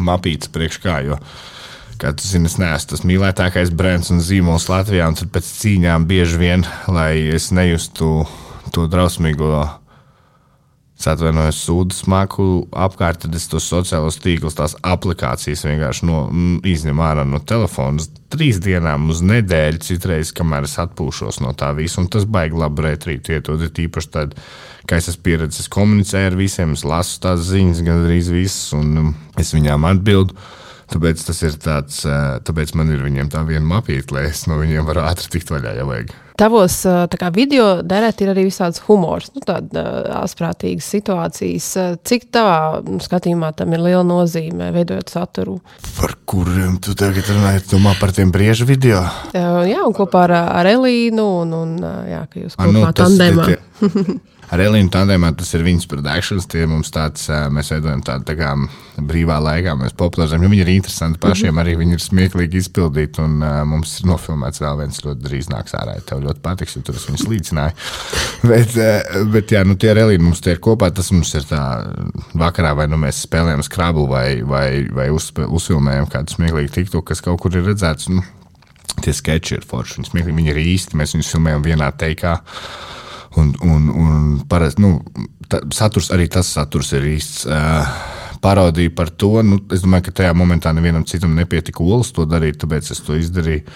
mapītas 0.00 0.52
priekš 0.54 0.82
kā. 0.84 0.98
Jo, 1.06 1.20
Kā 1.98 2.12
tu 2.14 2.22
zini, 2.22 2.46
es 2.46 2.60
neesmu 2.62 2.92
tas 2.92 3.00
mīļākais 3.02 3.72
brands 3.74 4.12
un 4.14 4.20
zīmols 4.22 4.68
Latvijā, 4.70 5.08
un 5.10 5.16
pēc 5.34 5.48
cīņām 5.64 6.04
bieži 6.06 6.38
vien, 6.38 6.62
lai 6.86 7.26
es 7.34 7.48
nejustu 7.50 8.22
to 8.74 8.86
drausmīgo, 8.90 9.52
atvainojos, 11.06 11.58
sūdu 11.62 11.94
smaku 11.94 12.44
apkārt, 12.74 13.22
tad 13.22 13.36
es 13.38 13.46
tos 13.50 13.68
sociālos 13.70 14.18
tīklus, 14.22 14.56
tās 14.58 14.74
aplikācijas 14.82 15.62
vienkārši 15.68 16.08
no, 16.08 16.24
izņemu 16.66 17.04
ārā 17.06 17.24
no 17.28 17.38
telefona. 17.38 18.02
Trīs 18.32 18.58
dienām 18.64 19.06
uz 19.12 19.22
nedēļu, 19.24 19.82
citreiz, 19.86 20.32
kamēr 20.36 20.66
es 20.66 20.74
atpūšos 20.82 21.40
no 21.44 21.54
tā 21.58 21.70
visa, 21.78 22.02
un 22.02 22.10
tas 22.12 22.26
baigi 22.28 22.58
labi 22.58 22.88
retrīt 22.88 23.30
iedod. 23.30 23.62
Ir 23.62 23.72
tīpaši 23.78 24.12
tad, 24.14 24.34
ka 24.90 24.98
es 24.98 25.10
esmu 25.12 25.24
pieredzējis, 25.28 25.72
komunicēju 25.72 26.32
ar 26.32 26.38
visiem, 26.38 26.74
es 26.74 26.84
lasu 26.88 27.20
tās 27.24 27.46
ziņas, 27.52 27.84
gan 27.86 28.06
arī 28.08 28.20
visas, 28.26 28.72
un 28.76 29.14
es 29.38 29.54
viņām 29.54 29.86
atbildēju. 29.94 30.66
Tāpēc 30.88 31.26
tas 31.28 31.42
ir 31.44 31.58
tāds, 31.60 32.00
tāpēc 32.48 32.72
man 32.78 32.94
ir 32.94 33.02
viņiem 33.04 33.28
tā 33.32 33.42
viena 33.44 33.66
mapīte, 33.76 34.14
lai 34.16 34.28
es 34.30 34.46
no 34.48 34.56
viņiem 34.60 34.86
varu 34.88 35.04
ātri 35.04 35.34
tikt 35.34 35.52
vaļā, 35.52 35.74
ja 35.76 35.84
vajag. 35.88 36.14
Tavos 36.38 36.76
kā, 37.18 37.28
video 37.34 37.80
derēt 37.82 38.22
ir 38.22 38.30
arī 38.30 38.44
visāds 38.46 38.78
humors, 38.86 39.32
nu, 39.34 39.42
tādas 39.42 40.06
asprātīgas 40.20 40.86
situācijas. 40.94 41.66
Cik 42.06 42.28
tavā 42.32 42.78
skatījumā 43.04 43.50
tam 43.58 43.74
ir 43.74 43.82
liela 43.82 44.04
nozīme 44.06 44.70
veidojot 44.76 45.12
saturu? 45.12 45.58
Par 45.98 46.14
kuriem 46.30 46.78
tu 46.80 46.94
tagad 46.98 47.26
runāji? 47.34 47.66
Domā 47.74 47.96
par 47.98 48.14
tiem 48.14 48.30
briežu 48.32 48.68
video? 48.70 49.02
Jā, 49.34 49.82
un 49.82 49.96
kopā 49.98 50.28
ar, 50.28 50.36
ar 50.62 50.72
Elīnu 50.72 51.28
un, 51.42 51.54
un 51.58 51.76
jā, 52.06 52.24
ka 52.30 52.46
jūs 52.46 52.54
kopā 52.54 52.70
A, 52.70 52.76
nu, 52.78 52.86
tandēmā. 53.02 53.50
Ar 54.48 54.62
Elīnu 54.64 54.88
tandēmā 54.92 55.34
tas 55.36 55.50
ir 55.56 55.64
viņas 55.66 55.88
produkcijas. 55.90 56.46
Tie 56.48 56.64
mums 56.68 56.88
tāds, 56.94 57.26
mēs 57.52 57.68
veidojam 57.74 58.00
tādu 58.06 58.24
tā 58.30 58.36
kā 58.38 58.54
brīvā 58.96 59.36
laikā, 59.44 59.74
mēs 59.78 59.94
popularizējam. 59.98 60.46
Viņi 60.48 60.62
ir 60.64 60.70
interesanti 60.72 61.20
pašiem, 61.20 61.52
mm 61.52 61.58
-hmm. 61.58 61.62
arī 61.62 61.76
viņi 61.78 61.92
ir 61.96 62.02
smieklīgi 62.02 62.62
izpildīti. 62.62 63.20
Un 63.22 63.42
uh, 63.42 63.60
mums 63.68 63.98
ir 64.00 64.08
nofilmēts 64.08 64.62
vēl 64.62 64.80
viens 64.80 65.02
ļoti 65.04 65.26
drīz 65.26 65.50
nāks 65.52 65.76
ārā. 65.76 65.98
Tev 66.06 66.22
ļoti 66.24 66.40
patiks, 66.42 66.76
jo 66.76 66.82
tur 66.82 66.96
es 66.96 67.06
viņus 67.10 67.26
līdzināju. 67.28 67.72
bet, 68.50 68.76
uh, 68.76 69.22
bet, 69.32 69.52
jā, 69.52 69.64
nu 69.68 69.76
tie 69.76 69.92
ar 69.92 70.02
Elīnu 70.06 70.30
mums 70.30 70.40
tie 70.40 70.56
ir 70.56 70.64
kopā. 70.64 70.90
Tas 70.94 71.12
mums 71.12 71.34
ir 71.34 71.44
tā 71.44 71.62
vakarā, 72.34 72.74
vai 72.76 72.88
nu 72.88 72.96
mēs 72.96 73.22
spēlējam 73.28 73.62
skrabu 73.62 74.08
vai, 74.08 74.42
vai, 74.42 74.88
vai 74.88 75.10
uzspēl, 75.12 75.52
uzfilmējam 75.52 76.08
kādu 76.08 76.38
smieklīgu 76.38 76.72
tiktu, 76.72 77.02
kas 77.02 77.20
kaut 77.20 77.40
kur 77.40 77.52
ir 77.52 77.68
redzēts. 77.68 78.08
Nu, 78.08 78.24
tie 79.04 79.12
sketči 79.12 79.58
ir 79.58 79.66
forši. 79.68 80.08
Viņi, 80.12 80.32
viņi 80.32 80.54
ir 80.54 80.62
īsti. 80.64 80.96
Mēs 80.96 81.14
viņus 81.14 81.34
filmējam 81.36 81.66
vienā 81.66 81.92
teikā. 81.92 82.38
Un, 83.38 83.52
un, 83.62 83.90
un 83.92 84.22
parasti 84.50 84.82
nu, 84.82 84.96
tā, 85.46 85.60
saturs, 85.74 86.10
arī 86.14 86.26
tas 86.32 86.48
saturs 86.58 86.90
ir 86.96 87.04
īsts. 87.14 87.44
Uh, 87.46 88.16
parodija 88.40 88.90
par 88.94 89.10
to. 89.10 89.42
Nu, 89.42 89.58
es 89.74 89.82
domāju, 89.84 90.08
ka 90.08 90.20
tajā 90.22 90.34
momentā 90.36 90.72
nevienam 90.74 91.06
citam 91.08 91.34
nepietika 91.38 91.82
olas 91.84 92.12
to 92.14 92.26
darīt, 92.28 92.60
tāpēc 92.62 92.92
es 92.94 93.02
to 93.04 93.18
izdarīju. 93.18 93.66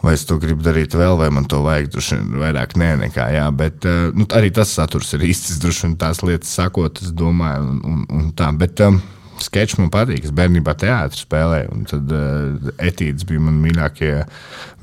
Vai 0.00 0.14
es 0.16 0.24
to 0.24 0.38
gribu 0.40 0.64
darīt 0.64 0.94
vēl, 0.96 1.18
vai 1.20 1.28
man 1.28 1.44
to 1.44 1.58
vajag, 1.60 1.90
droši 1.92 2.16
vien 2.16 2.40
vairāk 2.40 2.72
nē, 2.80 2.90
nekā 3.02 3.26
jā. 3.34 3.46
Bet 3.52 3.84
nu, 4.16 4.24
arī 4.36 4.48
tas 4.56 4.72
saturs 4.72 5.12
ir 5.16 5.26
īsts, 5.28 5.58
droši 5.60 5.86
vien 5.86 5.96
tās 6.00 6.22
lietas 6.24 6.54
sakot, 6.56 7.02
es 7.04 7.12
domāju, 7.12 7.66
un, 7.66 7.80
un, 7.84 8.06
un 8.16 8.30
tā. 8.36 8.48
Bet, 8.56 8.80
um, 8.86 8.96
sketčs 9.44 9.78
man 9.80 9.90
patīk. 9.92 10.26
Es 10.26 10.34
bērnībā 10.36 10.74
teātrī 10.80 11.24
spēlēju, 11.24 11.72
un 11.74 11.86
tad 11.90 12.12
uh, 12.16 12.74
etīdes 12.82 13.26
bija 13.28 13.42
man 13.46 13.60
mīļākie, 13.62 14.12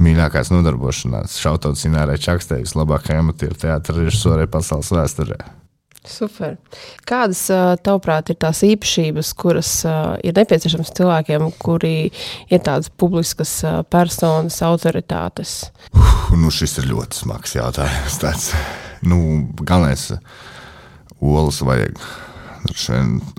mīļākās 0.03 0.51
nodarbošanās. 0.53 1.37
Šautot 1.41 1.79
Zinārai 1.79 2.17
Čakstei, 2.21 2.63
vislabākajai 2.65 3.23
amatieru 3.23 3.57
teātris 3.61 4.03
režisorei 4.03 4.49
pasaules 4.51 4.91
vēsturē. 4.93 5.39
Super. 6.07 6.55
Kādas, 7.07 7.41
tavuprāt, 7.83 8.31
ir 8.31 8.37
tās 8.39 8.61
īpašības, 8.63 9.33
kuras 9.35 9.71
ir 10.23 10.37
nepieciešamas 10.37 10.93
cilvēkiem, 10.95 11.49
kuri 11.59 11.95
ir 12.47 12.61
tādas 12.63 12.87
publiskas 12.87 13.57
personas, 13.91 14.61
autoritātes? 14.63 15.57
Uh, 15.91 16.13
nu 16.39 16.53
šis 16.53 16.79
ir 16.81 16.87
ļoti 16.93 17.23
smags 17.23 17.57
jautājums. 17.57 18.21
Tāds, 18.23 18.47
nu, 19.03 19.19
galvenais, 19.59 20.13
olas 21.19 21.59
vajag 21.65 21.99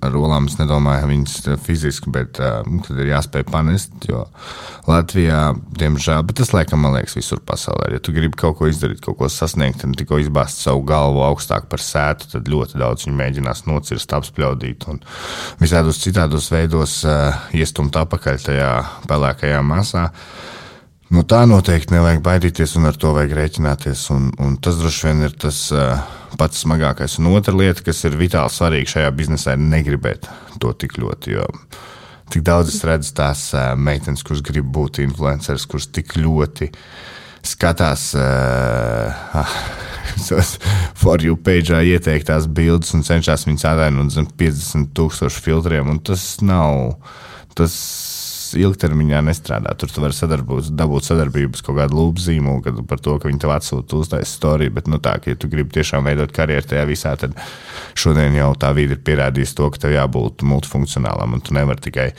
Ar 0.05 0.17
olām 0.19 0.49
es 0.51 0.57
nedomāju 0.61 1.09
viņas 1.11 1.37
fiziski, 1.65 2.11
bet 2.15 2.41
uh, 2.43 2.61
tad 2.87 3.01
ir 3.01 3.13
jāspēj 3.13 3.47
panest. 3.49 3.95
Jo 4.09 4.27
Latvijā, 4.89 5.53
diemžēl, 5.79 6.25
bet 6.29 6.39
tas 6.41 6.53
laikam 6.55 6.83
man 6.85 6.97
liekas 6.97 7.19
visur 7.19 7.43
pasaulē. 7.45 7.91
Ja 7.95 8.03
tu 8.03 8.15
gribi 8.17 8.39
kaut 8.41 8.59
ko 8.61 8.69
izdarīt, 8.71 9.03
kaut 9.05 9.19
ko 9.21 9.31
sasniegt, 9.33 9.85
un 9.87 9.97
tikko 9.99 10.21
izbāzt 10.23 10.63
savu 10.65 10.85
galvu 10.89 11.25
augstāk 11.27 11.69
par 11.71 11.83
sētu, 11.85 12.31
tad 12.35 12.51
ļoti 12.51 12.81
daudz 12.81 13.07
viņi 13.07 13.19
mēģinās 13.23 13.65
nocirst, 13.69 14.15
apspļaudīt 14.17 14.89
un 14.93 15.03
visādos 15.63 16.01
citādos 16.05 16.51
veidos 16.55 17.01
uh, 17.09 17.35
iestumt 17.57 17.99
apakaļ 18.01 18.45
tajā 18.49 18.71
pelēkajā 19.11 19.65
masā. 19.67 20.09
Nu, 21.09 21.23
tā 21.25 21.47
noteikti 21.49 21.95
nevajag 21.95 22.21
baidīties, 22.25 22.75
un 22.77 22.91
ar 22.91 22.97
to 23.01 23.15
vajag 23.17 23.33
rēķināties. 23.39 24.03
Un, 24.13 24.29
un 24.45 24.59
tas 24.61 24.77
droši 24.77 25.07
vien 25.09 25.25
ir 25.25 25.37
tas 25.41 25.63
uh, 25.73 26.03
pats 26.39 26.65
smagākais. 26.65 27.19
Un 27.21 27.31
otra 27.33 27.55
lieta, 27.57 27.85
kas 27.87 28.05
ir 28.09 28.19
vitāli 28.21 28.53
svarīga 28.53 28.95
šajā 28.95 29.13
biznesā, 29.17 29.55
ir 29.57 29.65
negribēt 29.65 30.29
to 30.61 30.73
tik 30.77 30.99
ļoti. 31.01 31.37
Jo 31.39 31.47
tik 32.29 32.45
daudz 32.45 32.75
es 32.75 32.83
redzu 32.85 33.15
tās 33.17 33.47
uh, 33.57 33.73
meitenes, 33.79 34.25
kuras 34.27 34.43
grib 34.45 34.69
būt 34.75 35.01
influenceris, 35.05 35.65
kuras 35.71 35.89
tik 35.95 36.17
ļoti 36.19 36.73
skatās. 37.49 38.11
Uh, 38.19 39.47
For 40.99 41.23
you 41.23 41.37
page 41.37 41.71
ieteiktās 41.71 42.49
bildes 42.51 42.95
un 42.97 43.05
cenšas 43.07 43.47
viņas 43.47 43.67
atainot 43.71 44.13
zem 44.13 44.27
50 44.41 44.93
tūkstošu 44.97 45.43
filtriem. 45.45 45.93
Tas 46.05 46.41
nav. 46.43 46.97
Tas 47.59 47.75
ilgtermiņā 48.57 49.21
nestrādā. 49.27 49.75
Tur 49.79 49.93
tu 49.93 50.03
vari 50.05 50.17
sadarbot, 50.17 50.71
dabūt 50.79 51.09
sadarbības 51.09 51.65
kaut 51.67 51.79
kādu 51.81 51.99
lūpu 51.99 52.25
zīmolu 52.25 52.85
par 52.89 53.03
to, 53.05 53.19
ka 53.19 53.29
viņi 53.29 53.43
tev 53.45 53.55
atsūta 53.57 54.01
uztaisīt 54.01 54.33
storiju. 54.33 54.75
Bet, 54.79 54.91
nu, 54.91 55.01
tā, 55.03 55.19
ka, 55.21 55.33
ja 55.33 55.39
tu 55.39 55.51
gribi 55.53 55.75
tiešām 55.77 56.09
veidot 56.09 56.33
karjeru 56.35 56.69
tajā 56.71 56.89
visā, 56.89 57.15
tad 57.21 57.37
šodien 57.99 58.37
jau 58.39 58.53
tā 58.59 58.73
vide 58.77 58.97
ir 58.97 59.05
pierādījusi 59.05 59.59
to, 59.59 59.71
ka 59.75 59.87
tev 59.87 59.97
jābūt 59.97 60.47
multifunkcionālam 60.49 61.37
un 61.37 61.45
tu 61.45 61.57
nevari 61.57 61.85
tikai 61.89 62.13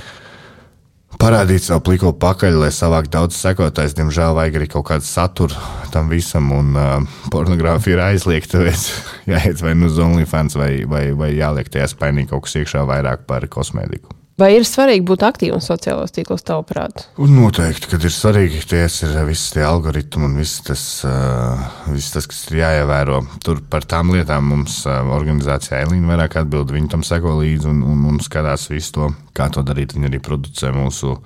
parādīt 1.19 1.65
savu 1.65 1.81
pliko 1.87 2.11
pakaļ, 2.21 2.59
lai 2.63 2.69
savāktu 2.75 3.13
daudz 3.15 3.39
sekotājs. 3.39 3.95
Diemžēl 3.97 4.35
vajag 4.37 4.59
arī 4.59 4.69
kaut 4.71 4.87
kādu 4.91 5.07
saturu 5.07 5.57
tam 5.93 6.11
visam, 6.11 6.51
un 6.55 6.77
uh, 6.77 7.17
pornogrāfija 7.33 7.97
ir 7.97 8.05
aizliegta. 8.11 8.61
Jāiet 9.33 9.65
vai 9.65 9.75
nu 9.77 9.89
uz 9.89 9.99
OnlyFans, 10.03 10.59
vai, 10.59 10.71
vai, 10.89 11.09
vai 11.17 11.33
jāliek 11.33 11.71
tajā 11.71 11.89
spainī 11.95 12.27
kaut 12.29 12.47
kas 12.47 12.59
iekšā 12.61 12.85
vairāk 12.89 13.25
par 13.29 13.47
kosmētiku. 13.49 14.18
Vai 14.39 14.53
ir 14.55 14.63
svarīgi 14.63 15.03
būt 15.03 15.23
aktīvam 15.27 15.59
sociālajos 15.63 16.13
tīklos, 16.15 16.43
tavuprāt? 16.47 17.03
Noteikti, 17.19 17.89
kad 17.91 18.05
ir 18.07 18.13
svarīgi, 18.13 18.61
ties 18.71 19.01
ir 19.03 19.17
visi 19.27 19.55
tie 19.57 19.65
algoritmi 19.67 20.29
un 20.29 20.37
viss 20.39 20.61
tas, 20.63 20.83
uh, 21.07 21.59
viss 21.89 22.13
tas, 22.13 22.27
kas 22.29 22.45
ir 22.47 22.61
jāievēro. 22.61 23.19
Tur 23.43 23.59
par 23.71 23.87
tām 23.89 24.13
lietām 24.15 24.47
mums 24.53 24.77
uh, 24.87 25.01
organizācijā 25.17 25.81
Elīna 25.83 26.13
vairāk 26.13 26.39
atbild, 26.39 26.71
viņi 26.71 26.91
tam 26.93 27.03
seko 27.03 27.35
līdzi 27.41 27.67
un, 27.71 27.81
un, 27.83 28.05
un 28.13 28.21
skatās 28.23 28.69
visu 28.71 28.95
to, 28.95 29.09
kā 29.35 29.49
to 29.51 29.65
darīt. 29.65 29.97
Viņi 29.97 30.07
arī 30.07 30.21
producē 30.23 30.71
mūsu 30.77 31.17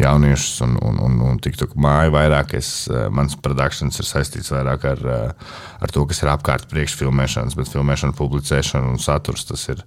jauniešus 0.00 0.64
un, 0.64 0.78
un, 0.86 1.02
un, 1.02 1.20
un 1.28 1.42
tiktu 1.44 1.68
māju 1.76 2.14
vairāk. 2.16 2.56
Es, 2.56 2.70
mans 3.12 3.36
produkcijas 3.42 4.00
ir 4.00 4.08
saistīts 4.08 4.54
vairāk 4.54 4.88
ar, 4.94 5.04
ar 5.82 5.92
to, 5.92 6.08
kas 6.08 6.24
ir 6.24 6.32
apkārt 6.32 6.70
priekšfilmēšanas, 6.72 7.58
bet 7.58 7.72
filmēšana, 7.74 8.16
publicēšana 8.16 8.94
un 8.94 9.02
saturs 9.02 9.44
tas 9.50 9.68
ir 9.74 9.84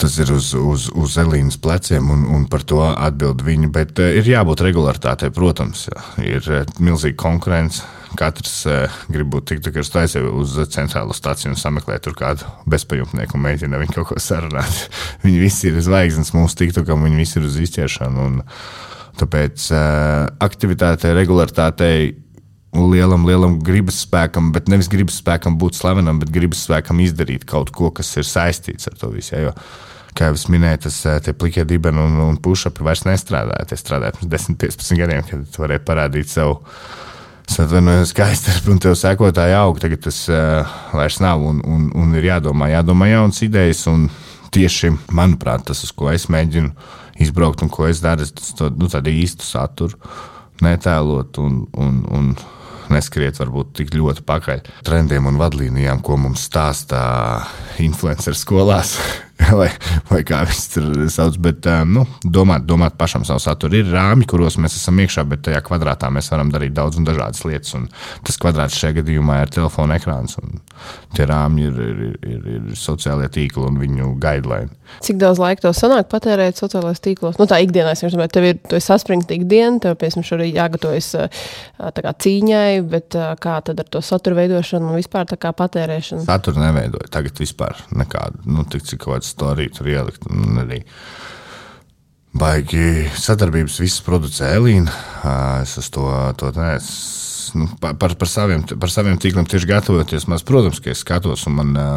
tas 0.00 0.16
ir 0.22 0.32
uz, 0.34 0.50
uz, 0.56 0.88
uz 0.96 1.16
Elīnas 1.20 1.58
pleciem, 1.60 2.10
un, 2.12 2.24
un 2.34 2.46
par 2.50 2.64
to 2.66 2.80
atbild 2.88 3.44
viņa. 3.46 3.70
Bet 3.74 4.00
uh, 4.02 4.10
ir 4.16 4.28
jābūt 4.28 4.64
regularitātei, 4.66 5.32
protams. 5.34 5.86
Ir 6.24 6.46
uh, 6.48 6.62
milzīga 6.82 7.18
konkurence. 7.20 7.84
Katrs 8.18 8.54
uh, 8.66 9.00
grib 9.12 9.30
būt 9.30 9.50
tik 9.52 9.60
tālu, 9.62 9.84
ka 9.86 10.02
aizjūt 10.02 10.30
uz 10.42 10.56
centrālo 10.74 11.14
stāciju 11.14 11.52
un 11.52 11.60
sameklēt 11.60 12.06
tur 12.06 12.16
kādu 12.18 12.48
bezpajumtnieku 12.70 13.38
un 13.38 13.44
mēģina 13.46 13.82
viņu 13.82 13.98
kaut 13.98 14.10
ko 14.10 14.22
sarunāt. 14.22 14.86
viņi 15.26 15.42
visi 15.42 15.70
ir 15.70 15.78
zvaigznes 15.84 16.34
mūsu 16.36 16.64
tiktukam, 16.64 17.06
viņi 17.06 17.20
visi 17.20 17.38
ir 17.38 17.46
uz 17.50 17.60
izķeršanu. 17.68 18.26
Un, 18.30 18.42
tāpēc 19.20 19.66
aktivitātei, 20.40 21.10
regularitātei 21.12 21.94
lielam, 22.74 23.26
lielam 23.26 23.58
gribas 23.64 24.00
spēkam, 24.04 24.50
bet 24.54 24.70
nevis 24.70 24.88
gribas 24.90 25.18
spēkam 25.20 25.58
būt 25.60 25.78
slavenam, 25.78 26.20
bet 26.22 26.30
gribas 26.34 26.62
spēkam 26.66 27.02
izdarīt 27.02 27.46
kaut 27.48 27.72
ko, 27.74 27.90
kas 27.94 28.12
ir 28.20 28.28
saistīts 28.28 28.90
ar 28.90 28.98
to 29.00 29.10
visu. 29.14 29.34
Ja, 29.34 29.48
jo, 29.48 29.54
kā 30.16 30.30
jau 30.30 30.38
es 30.38 30.46
minēju, 30.52 30.82
tas 30.86 30.96
eh, 31.10 31.30
plikie 31.36 31.66
dibeni 31.68 32.02
un, 32.02 32.18
un 32.24 32.40
pušapi 32.42 32.86
vairs 32.86 33.04
nestrādāja. 33.08 33.68
Tie 33.70 33.78
strādāja 33.80 34.16
pirms 34.16 34.32
10, 34.32 34.58
15 34.64 35.00
gadiem, 35.00 35.22
kad 35.28 35.62
varēja 35.62 35.86
parādīt 35.86 36.32
savu, 36.32 36.60
Es 37.50 37.56
atvainojos, 37.58 38.12
ka 38.14 38.28
aizstarp 38.30 38.68
un 38.70 38.78
tev 38.78 38.92
sekotāji 38.94 39.56
aug. 39.58 39.80
Tagad 39.82 40.04
tas 40.04 40.20
uh, 40.30 40.68
vairs 40.94 41.16
nav 41.18 41.42
un, 41.42 41.58
un, 41.66 41.88
un 41.98 42.12
ir 42.14 42.28
jādomā, 42.28 42.68
jādomā 42.70 43.08
jaunas 43.10 43.40
idejas. 43.42 43.80
Tieši, 44.54 44.92
manuprāt, 45.14 45.64
tas, 45.66 45.80
uz 45.82 45.90
ko 45.94 46.12
es 46.14 46.28
mēģinu 46.30 46.70
izbraukt 47.22 47.64
un 47.66 47.70
ko 47.70 47.88
es 47.90 47.98
daru, 48.02 48.22
es 48.22 48.54
to, 48.54 48.70
nu, 48.70 48.86
tādu 48.90 49.10
īstu 49.10 49.46
saturu 49.46 49.98
netēlot 50.62 51.38
un, 51.42 51.60
un, 51.78 52.00
un 52.10 52.32
neskriet 52.90 53.38
varbūt 53.40 53.74
tik 53.80 53.94
ļoti 53.94 54.24
pakaļ 54.26 54.62
trendiem 54.86 55.28
un 55.30 55.38
vadlīnijām, 55.40 56.02
ko 56.06 56.18
mums 56.20 56.46
stāstā 56.50 57.02
influenceru 57.82 58.38
skolās. 58.38 58.94
vai, 59.60 59.68
vai 60.10 60.20
kā 60.26 60.42
viņas 60.48 60.66
tur 60.74 60.88
sauc. 61.12 61.38
Bet, 61.42 61.66
nu, 61.88 62.04
domāt, 62.24 62.66
domāt 62.68 62.96
pašam 63.00 63.24
savu 63.28 63.42
saturu. 63.42 63.80
Ir 63.80 63.92
rāmji, 63.94 64.28
kuros 64.30 64.58
mēs 64.60 64.76
esam 64.78 65.00
iekšā, 65.02 65.24
bet 65.30 65.44
tajā 65.48 65.62
kvadrātā 65.66 66.10
mēs 66.12 66.30
varam 66.32 66.52
darīt 66.52 66.74
daudz 66.76 67.00
un 67.00 67.08
dažādas 67.08 67.44
lietas. 67.46 67.74
Un 67.78 67.88
tas 68.26 68.38
kvadrāts 68.40 68.78
šajā 68.80 69.00
gadījumā 69.00 69.40
ir 69.44 69.54
telefona 69.54 69.98
ekrāns. 70.00 70.38
Tie 71.16 71.26
rāmji 71.28 71.70
ir, 71.70 71.80
ir, 71.86 72.02
ir, 72.34 72.44
ir 72.56 72.76
sociālie 72.78 73.28
tīkli 73.32 73.66
un 73.68 73.80
viņu 73.80 74.14
guideline. 74.20 74.72
Cik 75.04 75.20
daudz 75.20 75.38
laika 75.38 75.66
tev 75.66 75.74
sanāk 75.76 76.08
patērēt 76.10 76.58
sociālajos 76.58 77.02
tīklos? 77.04 77.38
Nu, 77.38 77.46
tā 77.50 77.60
ikdienā, 77.62 77.92
es 77.94 78.02
domāju, 78.02 78.32
tev 78.34 78.46
ir, 78.48 78.58
saspringta 78.82 79.36
ikdiena, 79.36 79.78
tev, 79.82 79.96
piemēram, 80.00 80.26
šodien 80.26 80.56
jāgatavojas 80.56 81.10
kā 82.00 82.14
cīņai, 82.24 82.80
bet 82.90 83.16
kā 83.42 83.56
tad 83.66 83.82
ar 83.82 83.90
to 83.92 84.02
satura 84.04 84.40
veidošanu 84.40 84.90
un 84.90 84.98
vispār 84.98 85.28
tā 85.30 85.38
kā 85.40 85.52
patērēšanu? 85.56 86.24
Satura 86.26 86.66
neveidoju 86.66 87.12
tagad 87.12 87.38
vispār 87.40 87.78
nekādu, 87.94 88.42
nu, 88.50 88.64
tik 88.70 88.86
cik 88.88 89.04
kaut 89.04 89.20
arī 89.50 89.68
tur 89.74 89.88
ielikt. 89.90 90.26
Arī 90.62 90.82
baigi 92.36 93.08
sadarbības 93.18 93.80
visas 93.82 94.04
producē 94.06 94.54
Elīna. 94.58 94.92
Es 95.62 95.78
uz 95.80 95.90
to, 95.94 96.06
to 96.38 96.52
neesmu. 96.56 97.18
Nu, 97.50 97.66
par, 97.82 97.96
par, 97.98 98.28
saviem, 98.30 98.62
par 98.62 98.92
saviem 98.92 99.16
tīkliem 99.18 99.46
tieši 99.50 99.66
gatavoties. 99.66 100.28
Mēs, 100.30 100.44
protams, 100.46 100.78
ka 100.78 100.92
es 100.92 101.00
skatos, 101.02 101.48
un 101.50 101.56
man 101.56 101.72
uh, 101.74 101.96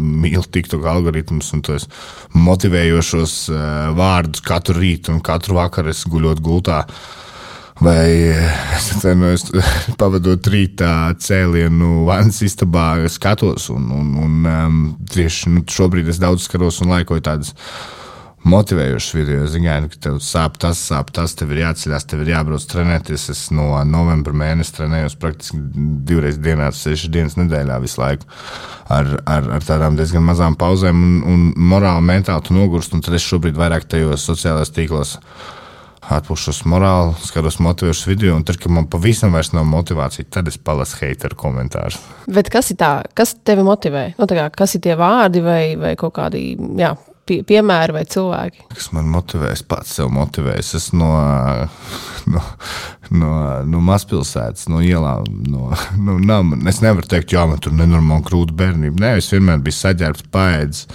mīl 0.00 0.46
TikTok 0.48 0.86
algoritmus 0.88 1.50
un 1.52 1.60
tos 1.66 1.84
motivējošos 2.32 3.34
uh, 3.52 3.58
vārdus 3.98 4.40
katru 4.46 4.78
rītu 4.80 5.12
un 5.12 5.20
katru 5.20 5.58
vakaru 5.58 5.92
es 5.92 6.06
guļot 6.08 6.40
gultā. 6.40 6.78
Uh, 6.86 7.25
Vai 7.76 8.08
es 8.72 8.86
atvainojos, 8.94 9.50
pavadot 10.00 10.48
rītā 10.48 11.12
cēlienu 11.20 12.06
vannas 12.06 12.40
istabā, 12.46 12.94
skatos, 13.12 13.68
un, 13.74 13.90
un, 13.92 14.14
un 14.24 14.48
um, 14.48 14.80
tieši 15.12 15.52
nu, 15.52 15.64
šobrīd 15.68 16.08
es 16.08 16.20
daudz 16.22 16.46
skatos 16.48 16.80
un 16.80 16.94
laikoju 16.94 17.24
tādas 17.26 17.52
motivējošas 18.46 19.16
video. 19.16 19.44
Ziniet, 19.50 19.90
ka 19.92 20.00
tev 20.06 20.16
sāp 20.24 20.56
tas, 20.62 20.80
sāp 20.88 21.10
tas, 21.12 21.34
tev 21.36 21.52
ir 21.52 21.64
jāceļās, 21.64 22.06
tev 22.08 22.22
ir 22.24 22.32
jābrauc 22.32 22.64
trenēties. 22.70 23.26
Es 23.34 23.42
no 23.52 23.68
novembra 23.84 24.32
mēneša 24.44 24.76
trenējos 24.78 25.18
praktiski 25.20 25.60
divreiz 26.08 26.40
dienā, 26.40 26.70
sešas 26.72 27.12
dienas 27.12 27.36
nedēļā 27.36 27.76
visu 27.82 28.00
laiku. 28.00 28.30
Ar, 28.88 29.18
ar, 29.26 29.50
ar 29.58 29.66
tādām 29.66 29.98
diezgan 29.98 30.24
mazām 30.24 30.56
pauzēm, 30.56 30.96
un, 30.96 31.20
un 31.28 31.68
morāli, 31.74 32.06
mentāli 32.08 32.56
nogurst. 32.56 32.94
Tad 32.96 33.18
es 33.18 33.26
šobrīd 33.26 33.58
vairāk 33.58 33.84
tajos 33.90 34.24
sociālajos 34.30 34.72
tīklos 34.78 35.16
atpūšos 36.12 36.62
morāli, 36.70 37.16
skatos 37.26 37.58
motivējušas 37.64 38.06
video, 38.08 38.36
un 38.38 38.44
tad, 38.46 38.60
kad 38.62 38.72
man 38.72 38.86
pavisam 38.90 39.34
vairs 39.34 39.52
nav 39.56 39.66
motivācija, 39.70 40.28
tad 40.30 40.48
es 40.50 40.58
palasu 40.58 41.00
hateru 41.00 41.38
komentārus. 41.38 41.98
Bet 42.30 42.50
kas 42.52 42.70
ir 42.72 42.80
tā, 42.80 42.92
kas 43.16 43.34
tevi 43.46 43.66
motivē? 43.66 44.08
Nu, 44.20 44.28
kā, 44.30 44.48
kas 44.54 44.76
ir 44.78 44.84
tie 44.86 44.96
vārdi 44.98 45.42
vai, 45.44 45.60
vai 45.80 45.94
kaut 45.98 46.14
kādi 46.18 46.44
jā, 46.78 46.94
pie, 47.26 47.40
piemēri 47.46 47.96
vai 47.96 48.04
cilvēki? 48.10 48.68
Kas 48.74 48.90
man 48.94 49.10
motivē? 49.10 49.50
Es 49.56 49.64
pats 49.66 49.96
sev 49.98 50.10
motivēju. 50.14 50.62
Es 50.62 50.72
esmu 50.78 51.02
no, 51.02 51.12
no, 52.34 52.44
no, 53.10 53.34
no 53.74 53.84
mazpilsētas, 53.90 54.68
no 54.72 54.82
ielām. 54.84 55.26
No, 55.50 55.70
no, 55.98 56.18
nav, 56.22 56.54
es 56.70 56.82
nevaru 56.84 57.10
teikt, 57.10 57.32
ka 57.34 57.46
man 57.50 57.62
tur 57.62 57.74
nenormāli 57.76 58.26
krūta 58.30 58.56
bērnība. 58.56 59.02
Nē, 59.02 59.14
es 59.22 59.32
vienmēr 59.34 59.62
biju 59.66 59.80
saģērbts, 59.82 60.28
paēdis 60.34 60.86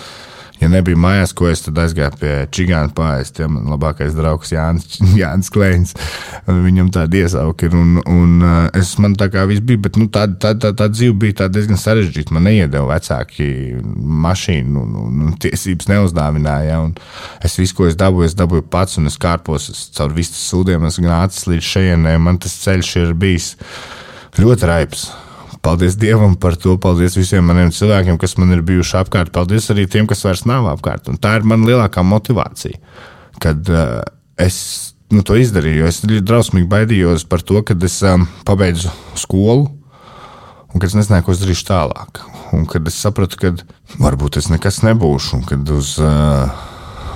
ja 0.61 0.69
nebija 0.69 0.99
mājās, 0.99 1.33
ko 1.37 1.47
es 1.49 1.63
tad 1.65 1.79
aizgāju 1.81 2.17
pie 2.21 2.33
Čigāna 2.53 2.91
pāri. 2.95 3.25
Tiem 3.35 3.55
man 3.57 3.69
labākais 3.73 4.13
draugs 4.17 4.53
Jānis, 4.53 4.99
Jānis 5.19 5.49
Kleins. 5.53 5.95
Viņam 6.47 6.91
tāda 6.93 7.21
iesauka 7.21 7.67
ir. 7.67 7.77
Un, 7.77 7.97
un 8.05 8.35
uh, 8.45 8.67
es 8.77 8.93
man 9.01 9.15
tā 9.19 9.31
kā 9.33 9.45
viss 9.49 9.63
bija, 9.65 9.81
bet 9.87 9.97
nu, 9.99 10.07
tā, 10.13 10.27
tā, 10.41 10.53
tā, 10.61 10.73
tā 10.77 10.89
dzīve 10.91 11.17
bija 11.23 11.49
diezgan 11.51 11.79
sarežģīta. 11.81 12.35
Man 12.35 12.45
neiedeva 12.49 12.93
vecāki 12.93 13.47
mašīnu, 14.27 14.85
un, 14.85 14.93
un, 15.05 15.23
un 15.29 15.39
tiesības 15.41 15.89
neuzdāvināja. 15.91 16.81
Un 16.85 16.93
es 17.45 17.57
visu, 17.59 17.77
ko 17.77 17.89
es 17.89 17.97
dabūju, 17.99 18.29
es 18.29 18.37
dabūju 18.37 18.67
pats, 18.71 18.99
un 19.01 19.09
es 19.09 19.17
kārpos 19.21 19.71
es 19.73 19.87
caur 19.97 20.13
vistas 20.15 20.43
sūdiem, 20.51 20.85
esmu 20.89 21.09
nācis 21.09 21.49
līdz 21.49 21.73
šejienei. 21.73 22.21
Man 22.21 22.39
tas 22.41 22.55
ceļš 22.63 22.95
ir 23.01 23.17
bijis 23.17 23.55
ļoti 24.39 24.69
raips. 24.69 25.09
Paldies 25.61 25.97
Dievam 26.01 26.33
par 26.41 26.55
to. 26.57 26.75
Paldies 26.81 27.15
visiem 27.19 27.45
maniem 27.45 27.69
cilvēkiem, 27.73 28.17
kas 28.21 28.37
man 28.41 28.53
ir 28.55 28.63
bijuši 28.65 28.97
apkārt. 29.03 29.33
Paldies 29.35 29.69
arī 29.73 29.85
tiem, 29.89 30.07
kas 30.09 30.23
vairs 30.25 30.45
nav 30.49 30.69
apkārt. 30.71 31.11
Un 31.11 31.19
tā 31.21 31.35
ir 31.37 31.45
mana 31.47 31.69
lielākā 31.69 32.03
motivācija. 32.05 32.79
Kad 33.41 33.69
uh, 33.69 33.99
es 34.41 34.57
nu, 35.13 35.21
to 35.27 35.37
izdarīju, 35.37 35.85
es 35.89 36.01
drausmīgi 36.07 36.69
baidījos 36.71 37.27
par 37.29 37.45
to, 37.45 37.61
kad 37.67 37.83
es 37.85 37.99
um, 38.07 38.25
pabeidzu 38.47 38.89
skolu. 39.19 39.69
Un 40.71 40.79
kad 40.79 40.87
es 40.87 40.95
nezināju, 40.95 41.27
ko 41.27 41.33
es 41.35 41.41
darīšu 41.43 41.65
tālāk, 41.67 42.21
un 42.55 42.63
kad 42.69 42.85
es 42.87 42.95
sapratu, 43.03 43.35
ka 43.35 43.49
varbūt 43.99 44.37
es 44.39 44.47
nekas 44.47 44.79
nebūšu, 44.87 45.41
un 45.41 45.47
kad 45.49 45.73
uz 45.75 45.97
uh, 45.99 46.47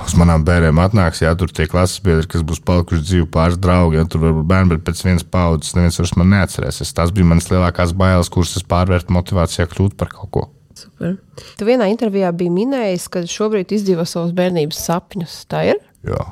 uz 0.05 0.15
manām 0.19 0.43
bērniem 0.45 0.79
atnāks, 0.81 1.21
ja 1.23 1.33
tur 1.37 1.51
tie 1.53 1.67
klases 1.69 2.01
biedri, 2.05 2.27
kas 2.29 2.43
būs 2.47 2.61
palikuši 2.65 3.03
dzīvi 3.05 3.27
pāris 3.33 3.59
draugi, 3.61 3.99
ja 3.99 4.05
tur 4.09 4.23
varbūt 4.23 4.47
bērni, 4.49 4.75
bet 4.75 4.85
pēc 4.87 5.01
vienas 5.07 5.25
paudzes 5.27 5.75
neviens 5.77 5.99
vairs 6.01 6.15
man 6.19 6.31
neatcerēsies. 6.33 6.93
Tas 6.97 7.13
bija 7.15 7.29
manas 7.31 7.49
lielākās 7.51 7.95
bailes, 7.97 8.31
kuras 8.33 8.55
es 8.59 8.65
pārvērtu 8.69 9.15
motivācijā 9.15 9.67
kļūt 9.71 9.97
par 9.99 10.11
kaut 10.13 10.31
ko. 10.35 10.45
Super. 10.75 11.15
Tu 11.55 11.67
vienā 11.67 11.87
intervijā 11.91 12.31
biji 12.35 12.51
minējis, 12.51 13.07
ka 13.11 13.23
šobrīd 13.31 13.71
izdzīvo 13.77 14.03
savus 14.09 14.33
bērnības 14.35 14.81
sapņus. 14.89 15.37
Tā 15.51 15.63
ir? 15.71 15.79
Jā. 16.05 16.25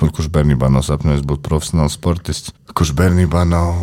Kurš 0.00 0.30
bērnībā 0.32 0.70
nav 0.72 0.86
sapņojis 0.86 1.26
būt 1.28 1.44
profesionāls 1.44 1.98
sportists? 1.98 2.54
Kurš 2.72 2.94
bērnībā 2.96 3.44
nav. 3.48 3.76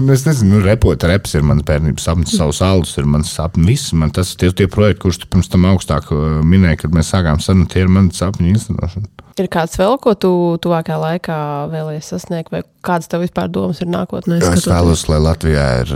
nu, 0.00 0.12
es 0.12 0.24
nezinu, 0.26 0.56
nu, 0.56 0.62
repot, 0.64 1.04
reps 1.08 1.36
ir 1.36 1.44
mans 1.46 1.64
bērnības 1.66 2.08
sapnis, 2.08 2.34
savs 2.36 2.62
alus 2.64 2.96
ir 3.00 3.08
mans 3.08 3.32
sapnis. 3.36 3.68
Viss 3.68 3.94
man 3.96 4.14
tas 4.14 4.34
tie, 4.38 4.50
tie 4.56 4.68
projekti, 4.70 5.02
kurus 5.04 5.20
tu 5.22 5.28
pirms 5.32 5.52
tam 5.52 5.68
augstāk 5.68 6.10
uh, 6.14 6.40
minēji, 6.46 6.84
kad 6.84 6.96
mēs 6.96 7.12
sākām 7.12 7.42
sarunu, 7.42 7.68
tie 7.70 7.84
ir 7.84 7.92
mani 7.92 8.16
sapņu 8.16 8.52
īstenošana. 8.54 9.12
Ir 9.36 9.50
kāds 9.52 9.76
vēl, 9.76 9.98
ko 10.00 10.14
tu 10.16 10.30
tuvākajā 10.64 10.96
laikā 10.96 11.34
vēlēsies 11.68 12.14
sasniegt, 12.14 12.48
vai 12.54 12.62
kādas 12.86 13.10
tev 13.12 13.20
vispār 13.20 13.50
domas 13.52 13.82
ir 13.84 13.90
nākotnē? 13.92 14.38
Es 14.40 14.64
vēlos, 14.64 15.02
lai 15.10 15.18
Latvijā, 15.20 15.64
ir, 15.82 15.90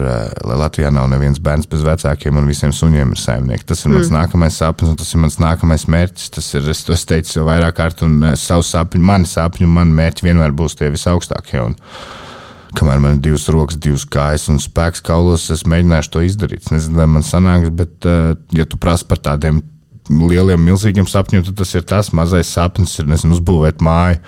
lai 0.44 0.58
Latvijā 0.60 0.90
nav 0.92 1.06
neviens 1.08 1.40
bērns 1.40 1.70
bez 1.70 1.80
vecākiem 1.86 2.36
un 2.36 2.50
visiem 2.50 2.74
suņiem 2.76 3.14
ir 3.14 3.22
saimnieki. 3.22 3.64
Tas 3.70 3.86
ir 3.86 3.94
mans 3.94 4.10
mm. 4.10 4.18
nākamais 4.18 4.60
sapnis 4.60 4.92
un 4.92 5.00
tas 5.00 5.14
ir 5.14 5.22
mans 5.24 5.40
nākamais 5.40 5.86
mērķis. 5.88 6.28
Tas 6.36 6.50
ir, 6.58 6.68
es 6.68 6.84
to 6.84 6.98
teicu 7.14 7.38
jau 7.38 7.46
vairāk 7.48 7.78
kārt, 7.80 8.04
un 8.04 8.18
eh, 8.28 8.36
savu 8.36 8.66
sapņu, 8.66 9.00
mani 9.08 9.30
sapņu, 9.32 9.72
mani 9.72 9.96
mērķi 10.02 10.28
vienmēr 10.28 10.52
būs 10.60 10.76
tie 10.76 10.92
visaugstākie. 10.92 11.64
Un, 11.70 11.76
kamēr 12.78 13.02
man 13.02 13.18
ir 13.18 13.24
divas 13.24 13.48
rokas, 13.50 13.80
divas 13.82 14.06
kājas 14.06 14.46
un 14.52 14.60
spēks 14.62 15.02
kaulos, 15.06 15.48
es 15.54 15.66
mēģināšu 15.68 16.14
to 16.14 16.24
izdarīt. 16.26 16.66
Es 16.66 16.74
nezinu, 16.74 17.00
vai 17.00 17.08
man 17.16 17.26
sanāks, 17.26 17.72
bet, 17.74 17.96
uh, 18.06 18.34
ja 18.56 18.68
tu 18.68 18.78
prasi 18.80 19.08
par 19.10 19.22
tādiem 19.30 19.62
lieliem, 20.10 20.60
milzīgiem 20.66 21.06
sapņiem, 21.08 21.44
tad 21.46 21.58
tas 21.60 21.72
ir 21.78 21.84
tas 21.86 22.10
mazais 22.16 22.50
sapnis, 22.50 22.96
ir 22.98 23.08
nezinu, 23.10 23.36
uzbūvēt 23.36 23.82
māju, 23.84 24.18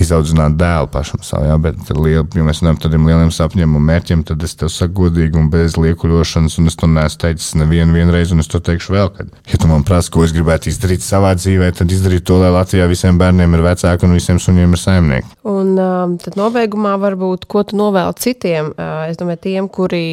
izaudzināt 0.00 0.58
dēlu 0.60 0.90
pašam 0.92 1.22
savu. 1.24 1.48
Jā, 1.48 1.56
bet, 1.62 1.80
liel, 1.96 2.26
ja 2.36 2.44
mēs 2.46 2.60
runājam 2.60 2.78
par 2.78 2.86
tādiem 2.86 3.08
lieliem 3.08 3.32
sapņiem 3.34 3.76
un 3.78 3.86
mērķiem, 3.88 4.24
tad 4.28 4.44
es 4.46 4.56
tev 4.60 4.70
saku 4.72 5.06
godīgi 5.06 5.40
un 5.40 5.48
bez 5.52 5.78
liekuļošanas, 5.80 6.58
un 6.60 6.70
es 6.70 6.76
to 6.78 6.90
neesmu 6.90 7.22
teicis 7.24 7.54
nevienu 7.58 8.14
reizi, 8.14 8.34
un 8.36 8.44
es 8.44 8.50
to 8.50 8.60
teikšu 8.64 8.94
vēl, 8.96 9.12
kad, 9.16 9.32
ja 9.50 9.60
tu 9.60 9.70
man 9.70 9.84
prasa, 9.86 10.12
ko 10.12 10.24
es 10.26 10.34
gribētu 10.36 10.70
izdarīt 10.72 11.04
savā 11.04 11.32
dzīvē, 11.38 11.72
tad 11.78 11.92
izdarīt 11.94 12.26
to, 12.28 12.38
lai 12.42 12.52
Latvijā 12.54 12.88
visiem 12.90 13.18
bērniem 13.20 13.56
ir 13.56 13.64
vecāki 13.64 14.06
un 14.08 14.16
visiem 14.18 14.40
suņiem 14.42 14.76
ir 14.76 14.82
saimnieki. 14.82 15.34
Un 15.50 15.72
um, 15.80 16.16
tad 16.20 16.36
nobeigumā 16.38 16.96
varbūt, 17.00 17.46
ko 17.50 17.64
tu 17.66 17.78
novēli 17.80 18.18
citiem, 18.20 18.72
uh, 18.74 19.06
es 19.08 19.18
domāju, 19.20 19.42
tiem, 19.48 19.70
kuri 19.72 20.04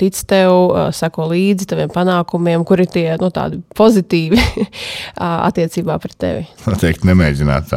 tic 0.00 0.18
tev, 0.28 0.52
uh, 0.52 0.88
sako 0.96 1.30
līdzi 1.32 1.70
taviem 1.72 1.92
panākumiem, 1.92 2.64
kuri 2.68 2.88
tie, 2.90 3.08
nu, 3.20 3.32
tādi 3.34 3.62
pozitīvi 3.76 4.65
attiecībā 5.48 5.98
pret 6.02 6.16
tevi? 6.22 6.46
Noteikti 6.66 7.10
nemēģināt 7.10 7.74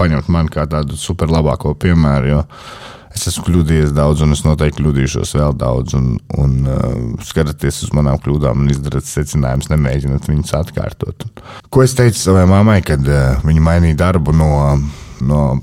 paņemt 0.00 0.30
mani 0.32 0.52
kā 0.52 0.66
tādu 0.70 0.98
superlabāko 1.00 1.74
piemēru. 1.80 2.32
Jo 2.34 2.46
es 3.14 3.26
esmu 3.26 3.44
kļūdījies 3.48 3.92
daudz, 3.94 4.22
un 4.24 4.34
es 4.34 4.44
noteikti 4.46 4.80
kļūdīšos 4.80 5.34
vēl 5.38 5.54
daudz. 5.58 5.96
Un, 5.98 6.14
un 6.40 6.56
uh, 6.64 6.86
skatoties 7.26 7.82
uz 7.86 7.92
manām 7.96 8.20
kļūdām 8.22 8.64
un 8.64 8.72
izdarot 8.72 9.06
secinājumus, 9.06 9.70
nemēģinot 9.72 10.30
viņus 10.30 10.56
atkārtot. 10.60 11.26
Ko 11.72 11.84
es 11.84 11.96
teicu 11.98 12.20
savai 12.20 12.46
mammai, 12.50 12.80
kad 12.86 13.04
uh, 13.06 13.42
viņa 13.46 13.66
mainīja 13.66 14.02
darbu 14.06 14.36
no. 14.36 14.50
Uh, 14.72 15.06
no 15.24 15.60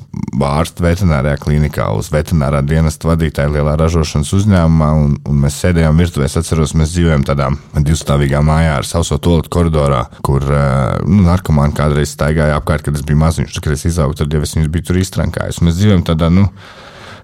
ārsta 0.48 0.84
veterinārijā 0.86 1.38
klinikā 1.41 1.88
uz 1.98 2.10
veterinārā 2.13 2.62
dienesta 2.65 3.10
vadītāja 3.10 3.52
lielā 3.54 3.76
ražošanas 3.80 4.34
uzņēmumā. 4.38 4.89
Un, 5.02 5.15
un 5.28 5.39
mēs 5.43 5.60
sēdējām 5.63 6.02
virtuvē. 6.02 6.28
Es 6.28 6.38
atceros, 6.39 6.76
mēs 6.78 6.93
dzīvojam 6.96 7.26
tādā 7.28 7.50
divstāvīgā 7.76 8.41
mājā 8.46 8.78
ar 8.80 8.88
sauso 8.88 9.20
toaletu 9.22 9.54
koridorā, 9.54 10.04
kur 10.26 10.46
eh, 10.46 10.98
nu, 11.08 11.24
narkomāni 11.28 11.78
kādreiz 11.78 12.13
staigāja 12.13 12.58
apkārt, 12.60 12.88
kad 12.88 12.98
es 12.98 13.06
biju 13.08 13.22
maziņš. 13.24 13.62
Kad 13.63 13.78
es 13.78 13.88
izaugu, 13.89 14.17
tad 14.20 14.34
jau 14.34 14.43
es 14.46 14.56
viņus 14.58 14.74
biju 14.74 14.89
tur 14.89 15.02
iztrankājis. 15.02 15.63
Mēs 15.65 15.80
dzīvojam 15.80 16.06
tādā. 16.08 16.30
Nu, 16.34 16.50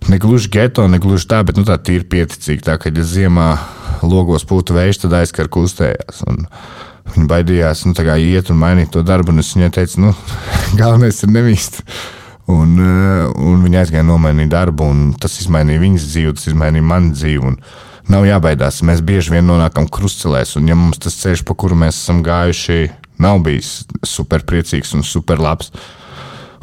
ne 0.09 0.19
gluži 0.19 0.49
geto, 0.53 0.87
ne 0.91 0.99
gluži 1.03 1.29
tā, 1.29 1.43
bet 1.47 1.59
nu, 1.59 1.65
tā 1.67 1.77
ir 1.93 2.07
pieticīga. 2.09 2.71
Tā 2.71 2.79
kā 2.81 2.91
ja 2.93 3.05
ziemā 3.07 3.51
logos 4.03 4.45
pūta 4.47 4.75
vējš, 4.75 5.05
tad 5.05 5.19
aizkar 5.21 5.51
kustējās. 5.53 6.23
Un 6.27 6.43
viņa 7.13 7.29
baidījās 7.29 7.85
nu, 7.87 7.95
iet 8.17 8.51
un 8.51 8.59
mainīt 8.59 8.93
to 8.93 9.03
darbu, 9.05 9.35
es 9.39 9.53
viņai 9.55 9.71
teicu, 9.75 10.03
nu, 10.07 10.13
galvenais 10.79 11.23
ir 11.23 11.33
nemīst. 11.35 11.81
Un, 12.51 12.75
eh, 12.75 13.31
un 13.39 13.63
viņa 13.63 13.85
aizgāja 13.85 14.03
nomainīt 14.03 14.51
darbu, 14.51 14.89
un 14.91 15.03
tas 15.15 15.37
izmainīja 15.39 15.79
viņas 15.79 16.07
dzīvi, 16.11 16.35
tas 16.35 16.49
izmainīja 16.51 16.83
manu 16.89 17.13
dzīvi. 17.15 17.55
Nav 18.11 18.25
jābaidās, 18.27 18.81
mēs 18.83 18.99
bieži 18.99 19.31
vien 19.31 19.47
nonākam 19.47 19.87
krustcelēs, 19.87 20.57
un 20.59 20.67
ja 20.67 20.75
mums 20.75 20.99
tas 20.99 21.15
ceļš, 21.21 21.45
pa 21.47 21.55
kuru 21.55 21.77
mēs 21.79 22.01
esam 22.01 22.19
gājuši, 22.25 22.91
nav 23.23 23.39
bijis 23.45 23.85
superpriecīgs 24.03 24.91
un 24.97 25.07
superlabs, 25.07 25.71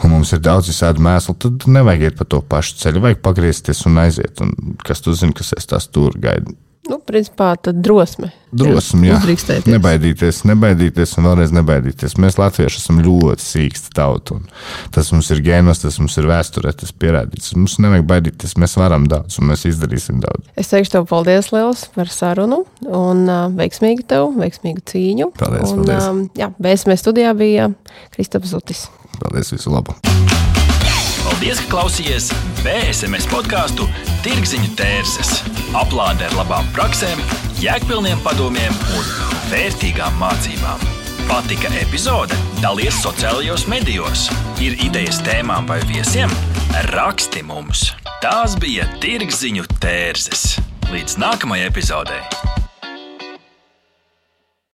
un 0.04 0.12
mums 0.12 0.34
ir 0.36 0.42
daudz 0.44 0.68
visādi 0.68 1.00
mēsli, 1.00 1.38
tad 1.40 1.64
nevajag 1.64 2.10
iet 2.10 2.18
pa 2.20 2.28
to 2.28 2.42
pašu 2.44 2.76
ceļu, 2.82 3.06
vajag 3.06 3.22
pagriezties 3.24 3.86
un 3.88 4.02
aiziet. 4.04 4.44
Un 4.44 4.76
kas 4.84 5.00
tu 5.00 5.16
zini, 5.16 5.32
kas 5.36 5.54
es 5.56 5.68
tās 5.70 5.88
tur 5.88 6.12
gaidu? 6.20 6.52
Nu, 6.90 6.98
principā 7.06 7.52
tā 7.62 7.72
drosme. 7.76 8.32
Drosme, 8.50 9.12
jā. 9.12 9.18
Nebaidīties, 9.70 10.40
nebaidīties 10.48 11.12
un 11.20 11.28
vēlreiz 11.28 11.52
nebaidīties. 11.54 12.16
Mēs, 12.18 12.38
Latvieši, 12.40 12.80
esam 12.82 12.98
ļoti 13.04 13.44
sīksti 13.46 13.92
tauta. 13.94 14.40
Tas 14.94 15.12
mums 15.14 15.30
ir 15.30 15.42
gēnos, 15.46 15.84
tas 15.84 16.00
mums 16.02 16.18
ir 16.18 16.26
vēsturē, 16.30 16.74
tas 16.80 16.90
pierādīts. 16.90 17.54
Mums 17.54 17.78
nevajag 17.84 18.08
baidīties, 18.10 18.56
mēs 18.58 18.74
varam 18.80 19.06
daudz 19.10 19.38
un 19.38 19.52
mēs 19.52 19.68
izdarīsim 19.70 20.18
daudz. 20.24 20.50
Es 20.58 20.72
teikšu 20.72 20.96
tev 20.96 21.06
paldies 21.12 21.52
liels 21.54 21.86
par 21.94 22.10
sarunu 22.10 22.64
un 22.82 23.24
uh, 23.28 23.46
veiksmīgu 23.54 24.08
tev, 24.10 24.32
veiksmīgu 24.40 24.82
cīņu. 24.90 25.30
Paldies, 25.38 25.70
un, 25.70 25.84
paldies. 25.84 26.10
Um, 26.10 26.26
jā, 26.38 26.50
BSM 26.58 26.98
studijā 26.98 27.36
bija 27.38 27.70
Kristaps 28.16 28.50
Zutis. 28.56 28.88
Paldies, 29.20 29.54
visu 29.54 29.70
labu! 29.70 29.94
Paldies, 31.40 31.60
ka 31.64 31.70
klausījāties 31.72 32.26
BSMS 32.60 33.24
podkāstu 33.32 33.86
Tirziņu 34.20 34.74
tērses. 34.76 35.30
Aplāde 35.72 36.26
ar 36.26 36.36
labām 36.36 36.68
praktiskām, 36.76 37.22
jēgpilniem 37.62 38.20
padomiem 38.20 38.76
un 38.98 39.08
vērtīgām 39.48 40.20
mācībām. 40.20 40.84
Patika 41.30 41.72
epizode? 41.80 42.36
Dalies 42.60 43.00
sociālajos 43.00 43.64
medijos. 43.72 44.28
Ir 44.60 44.76
idejas 44.84 45.24
tēmām 45.24 45.64
vai 45.64 45.80
viesiem? 45.88 46.28
Raksti 46.92 47.48
mums! 47.48 47.88
Tās 48.20 48.60
bija 48.60 48.84
Tirziņu 49.00 49.64
tērses. 49.80 50.58
Līdz 50.92 51.16
nākamajai 51.24 51.72
epizodei! 51.72 52.20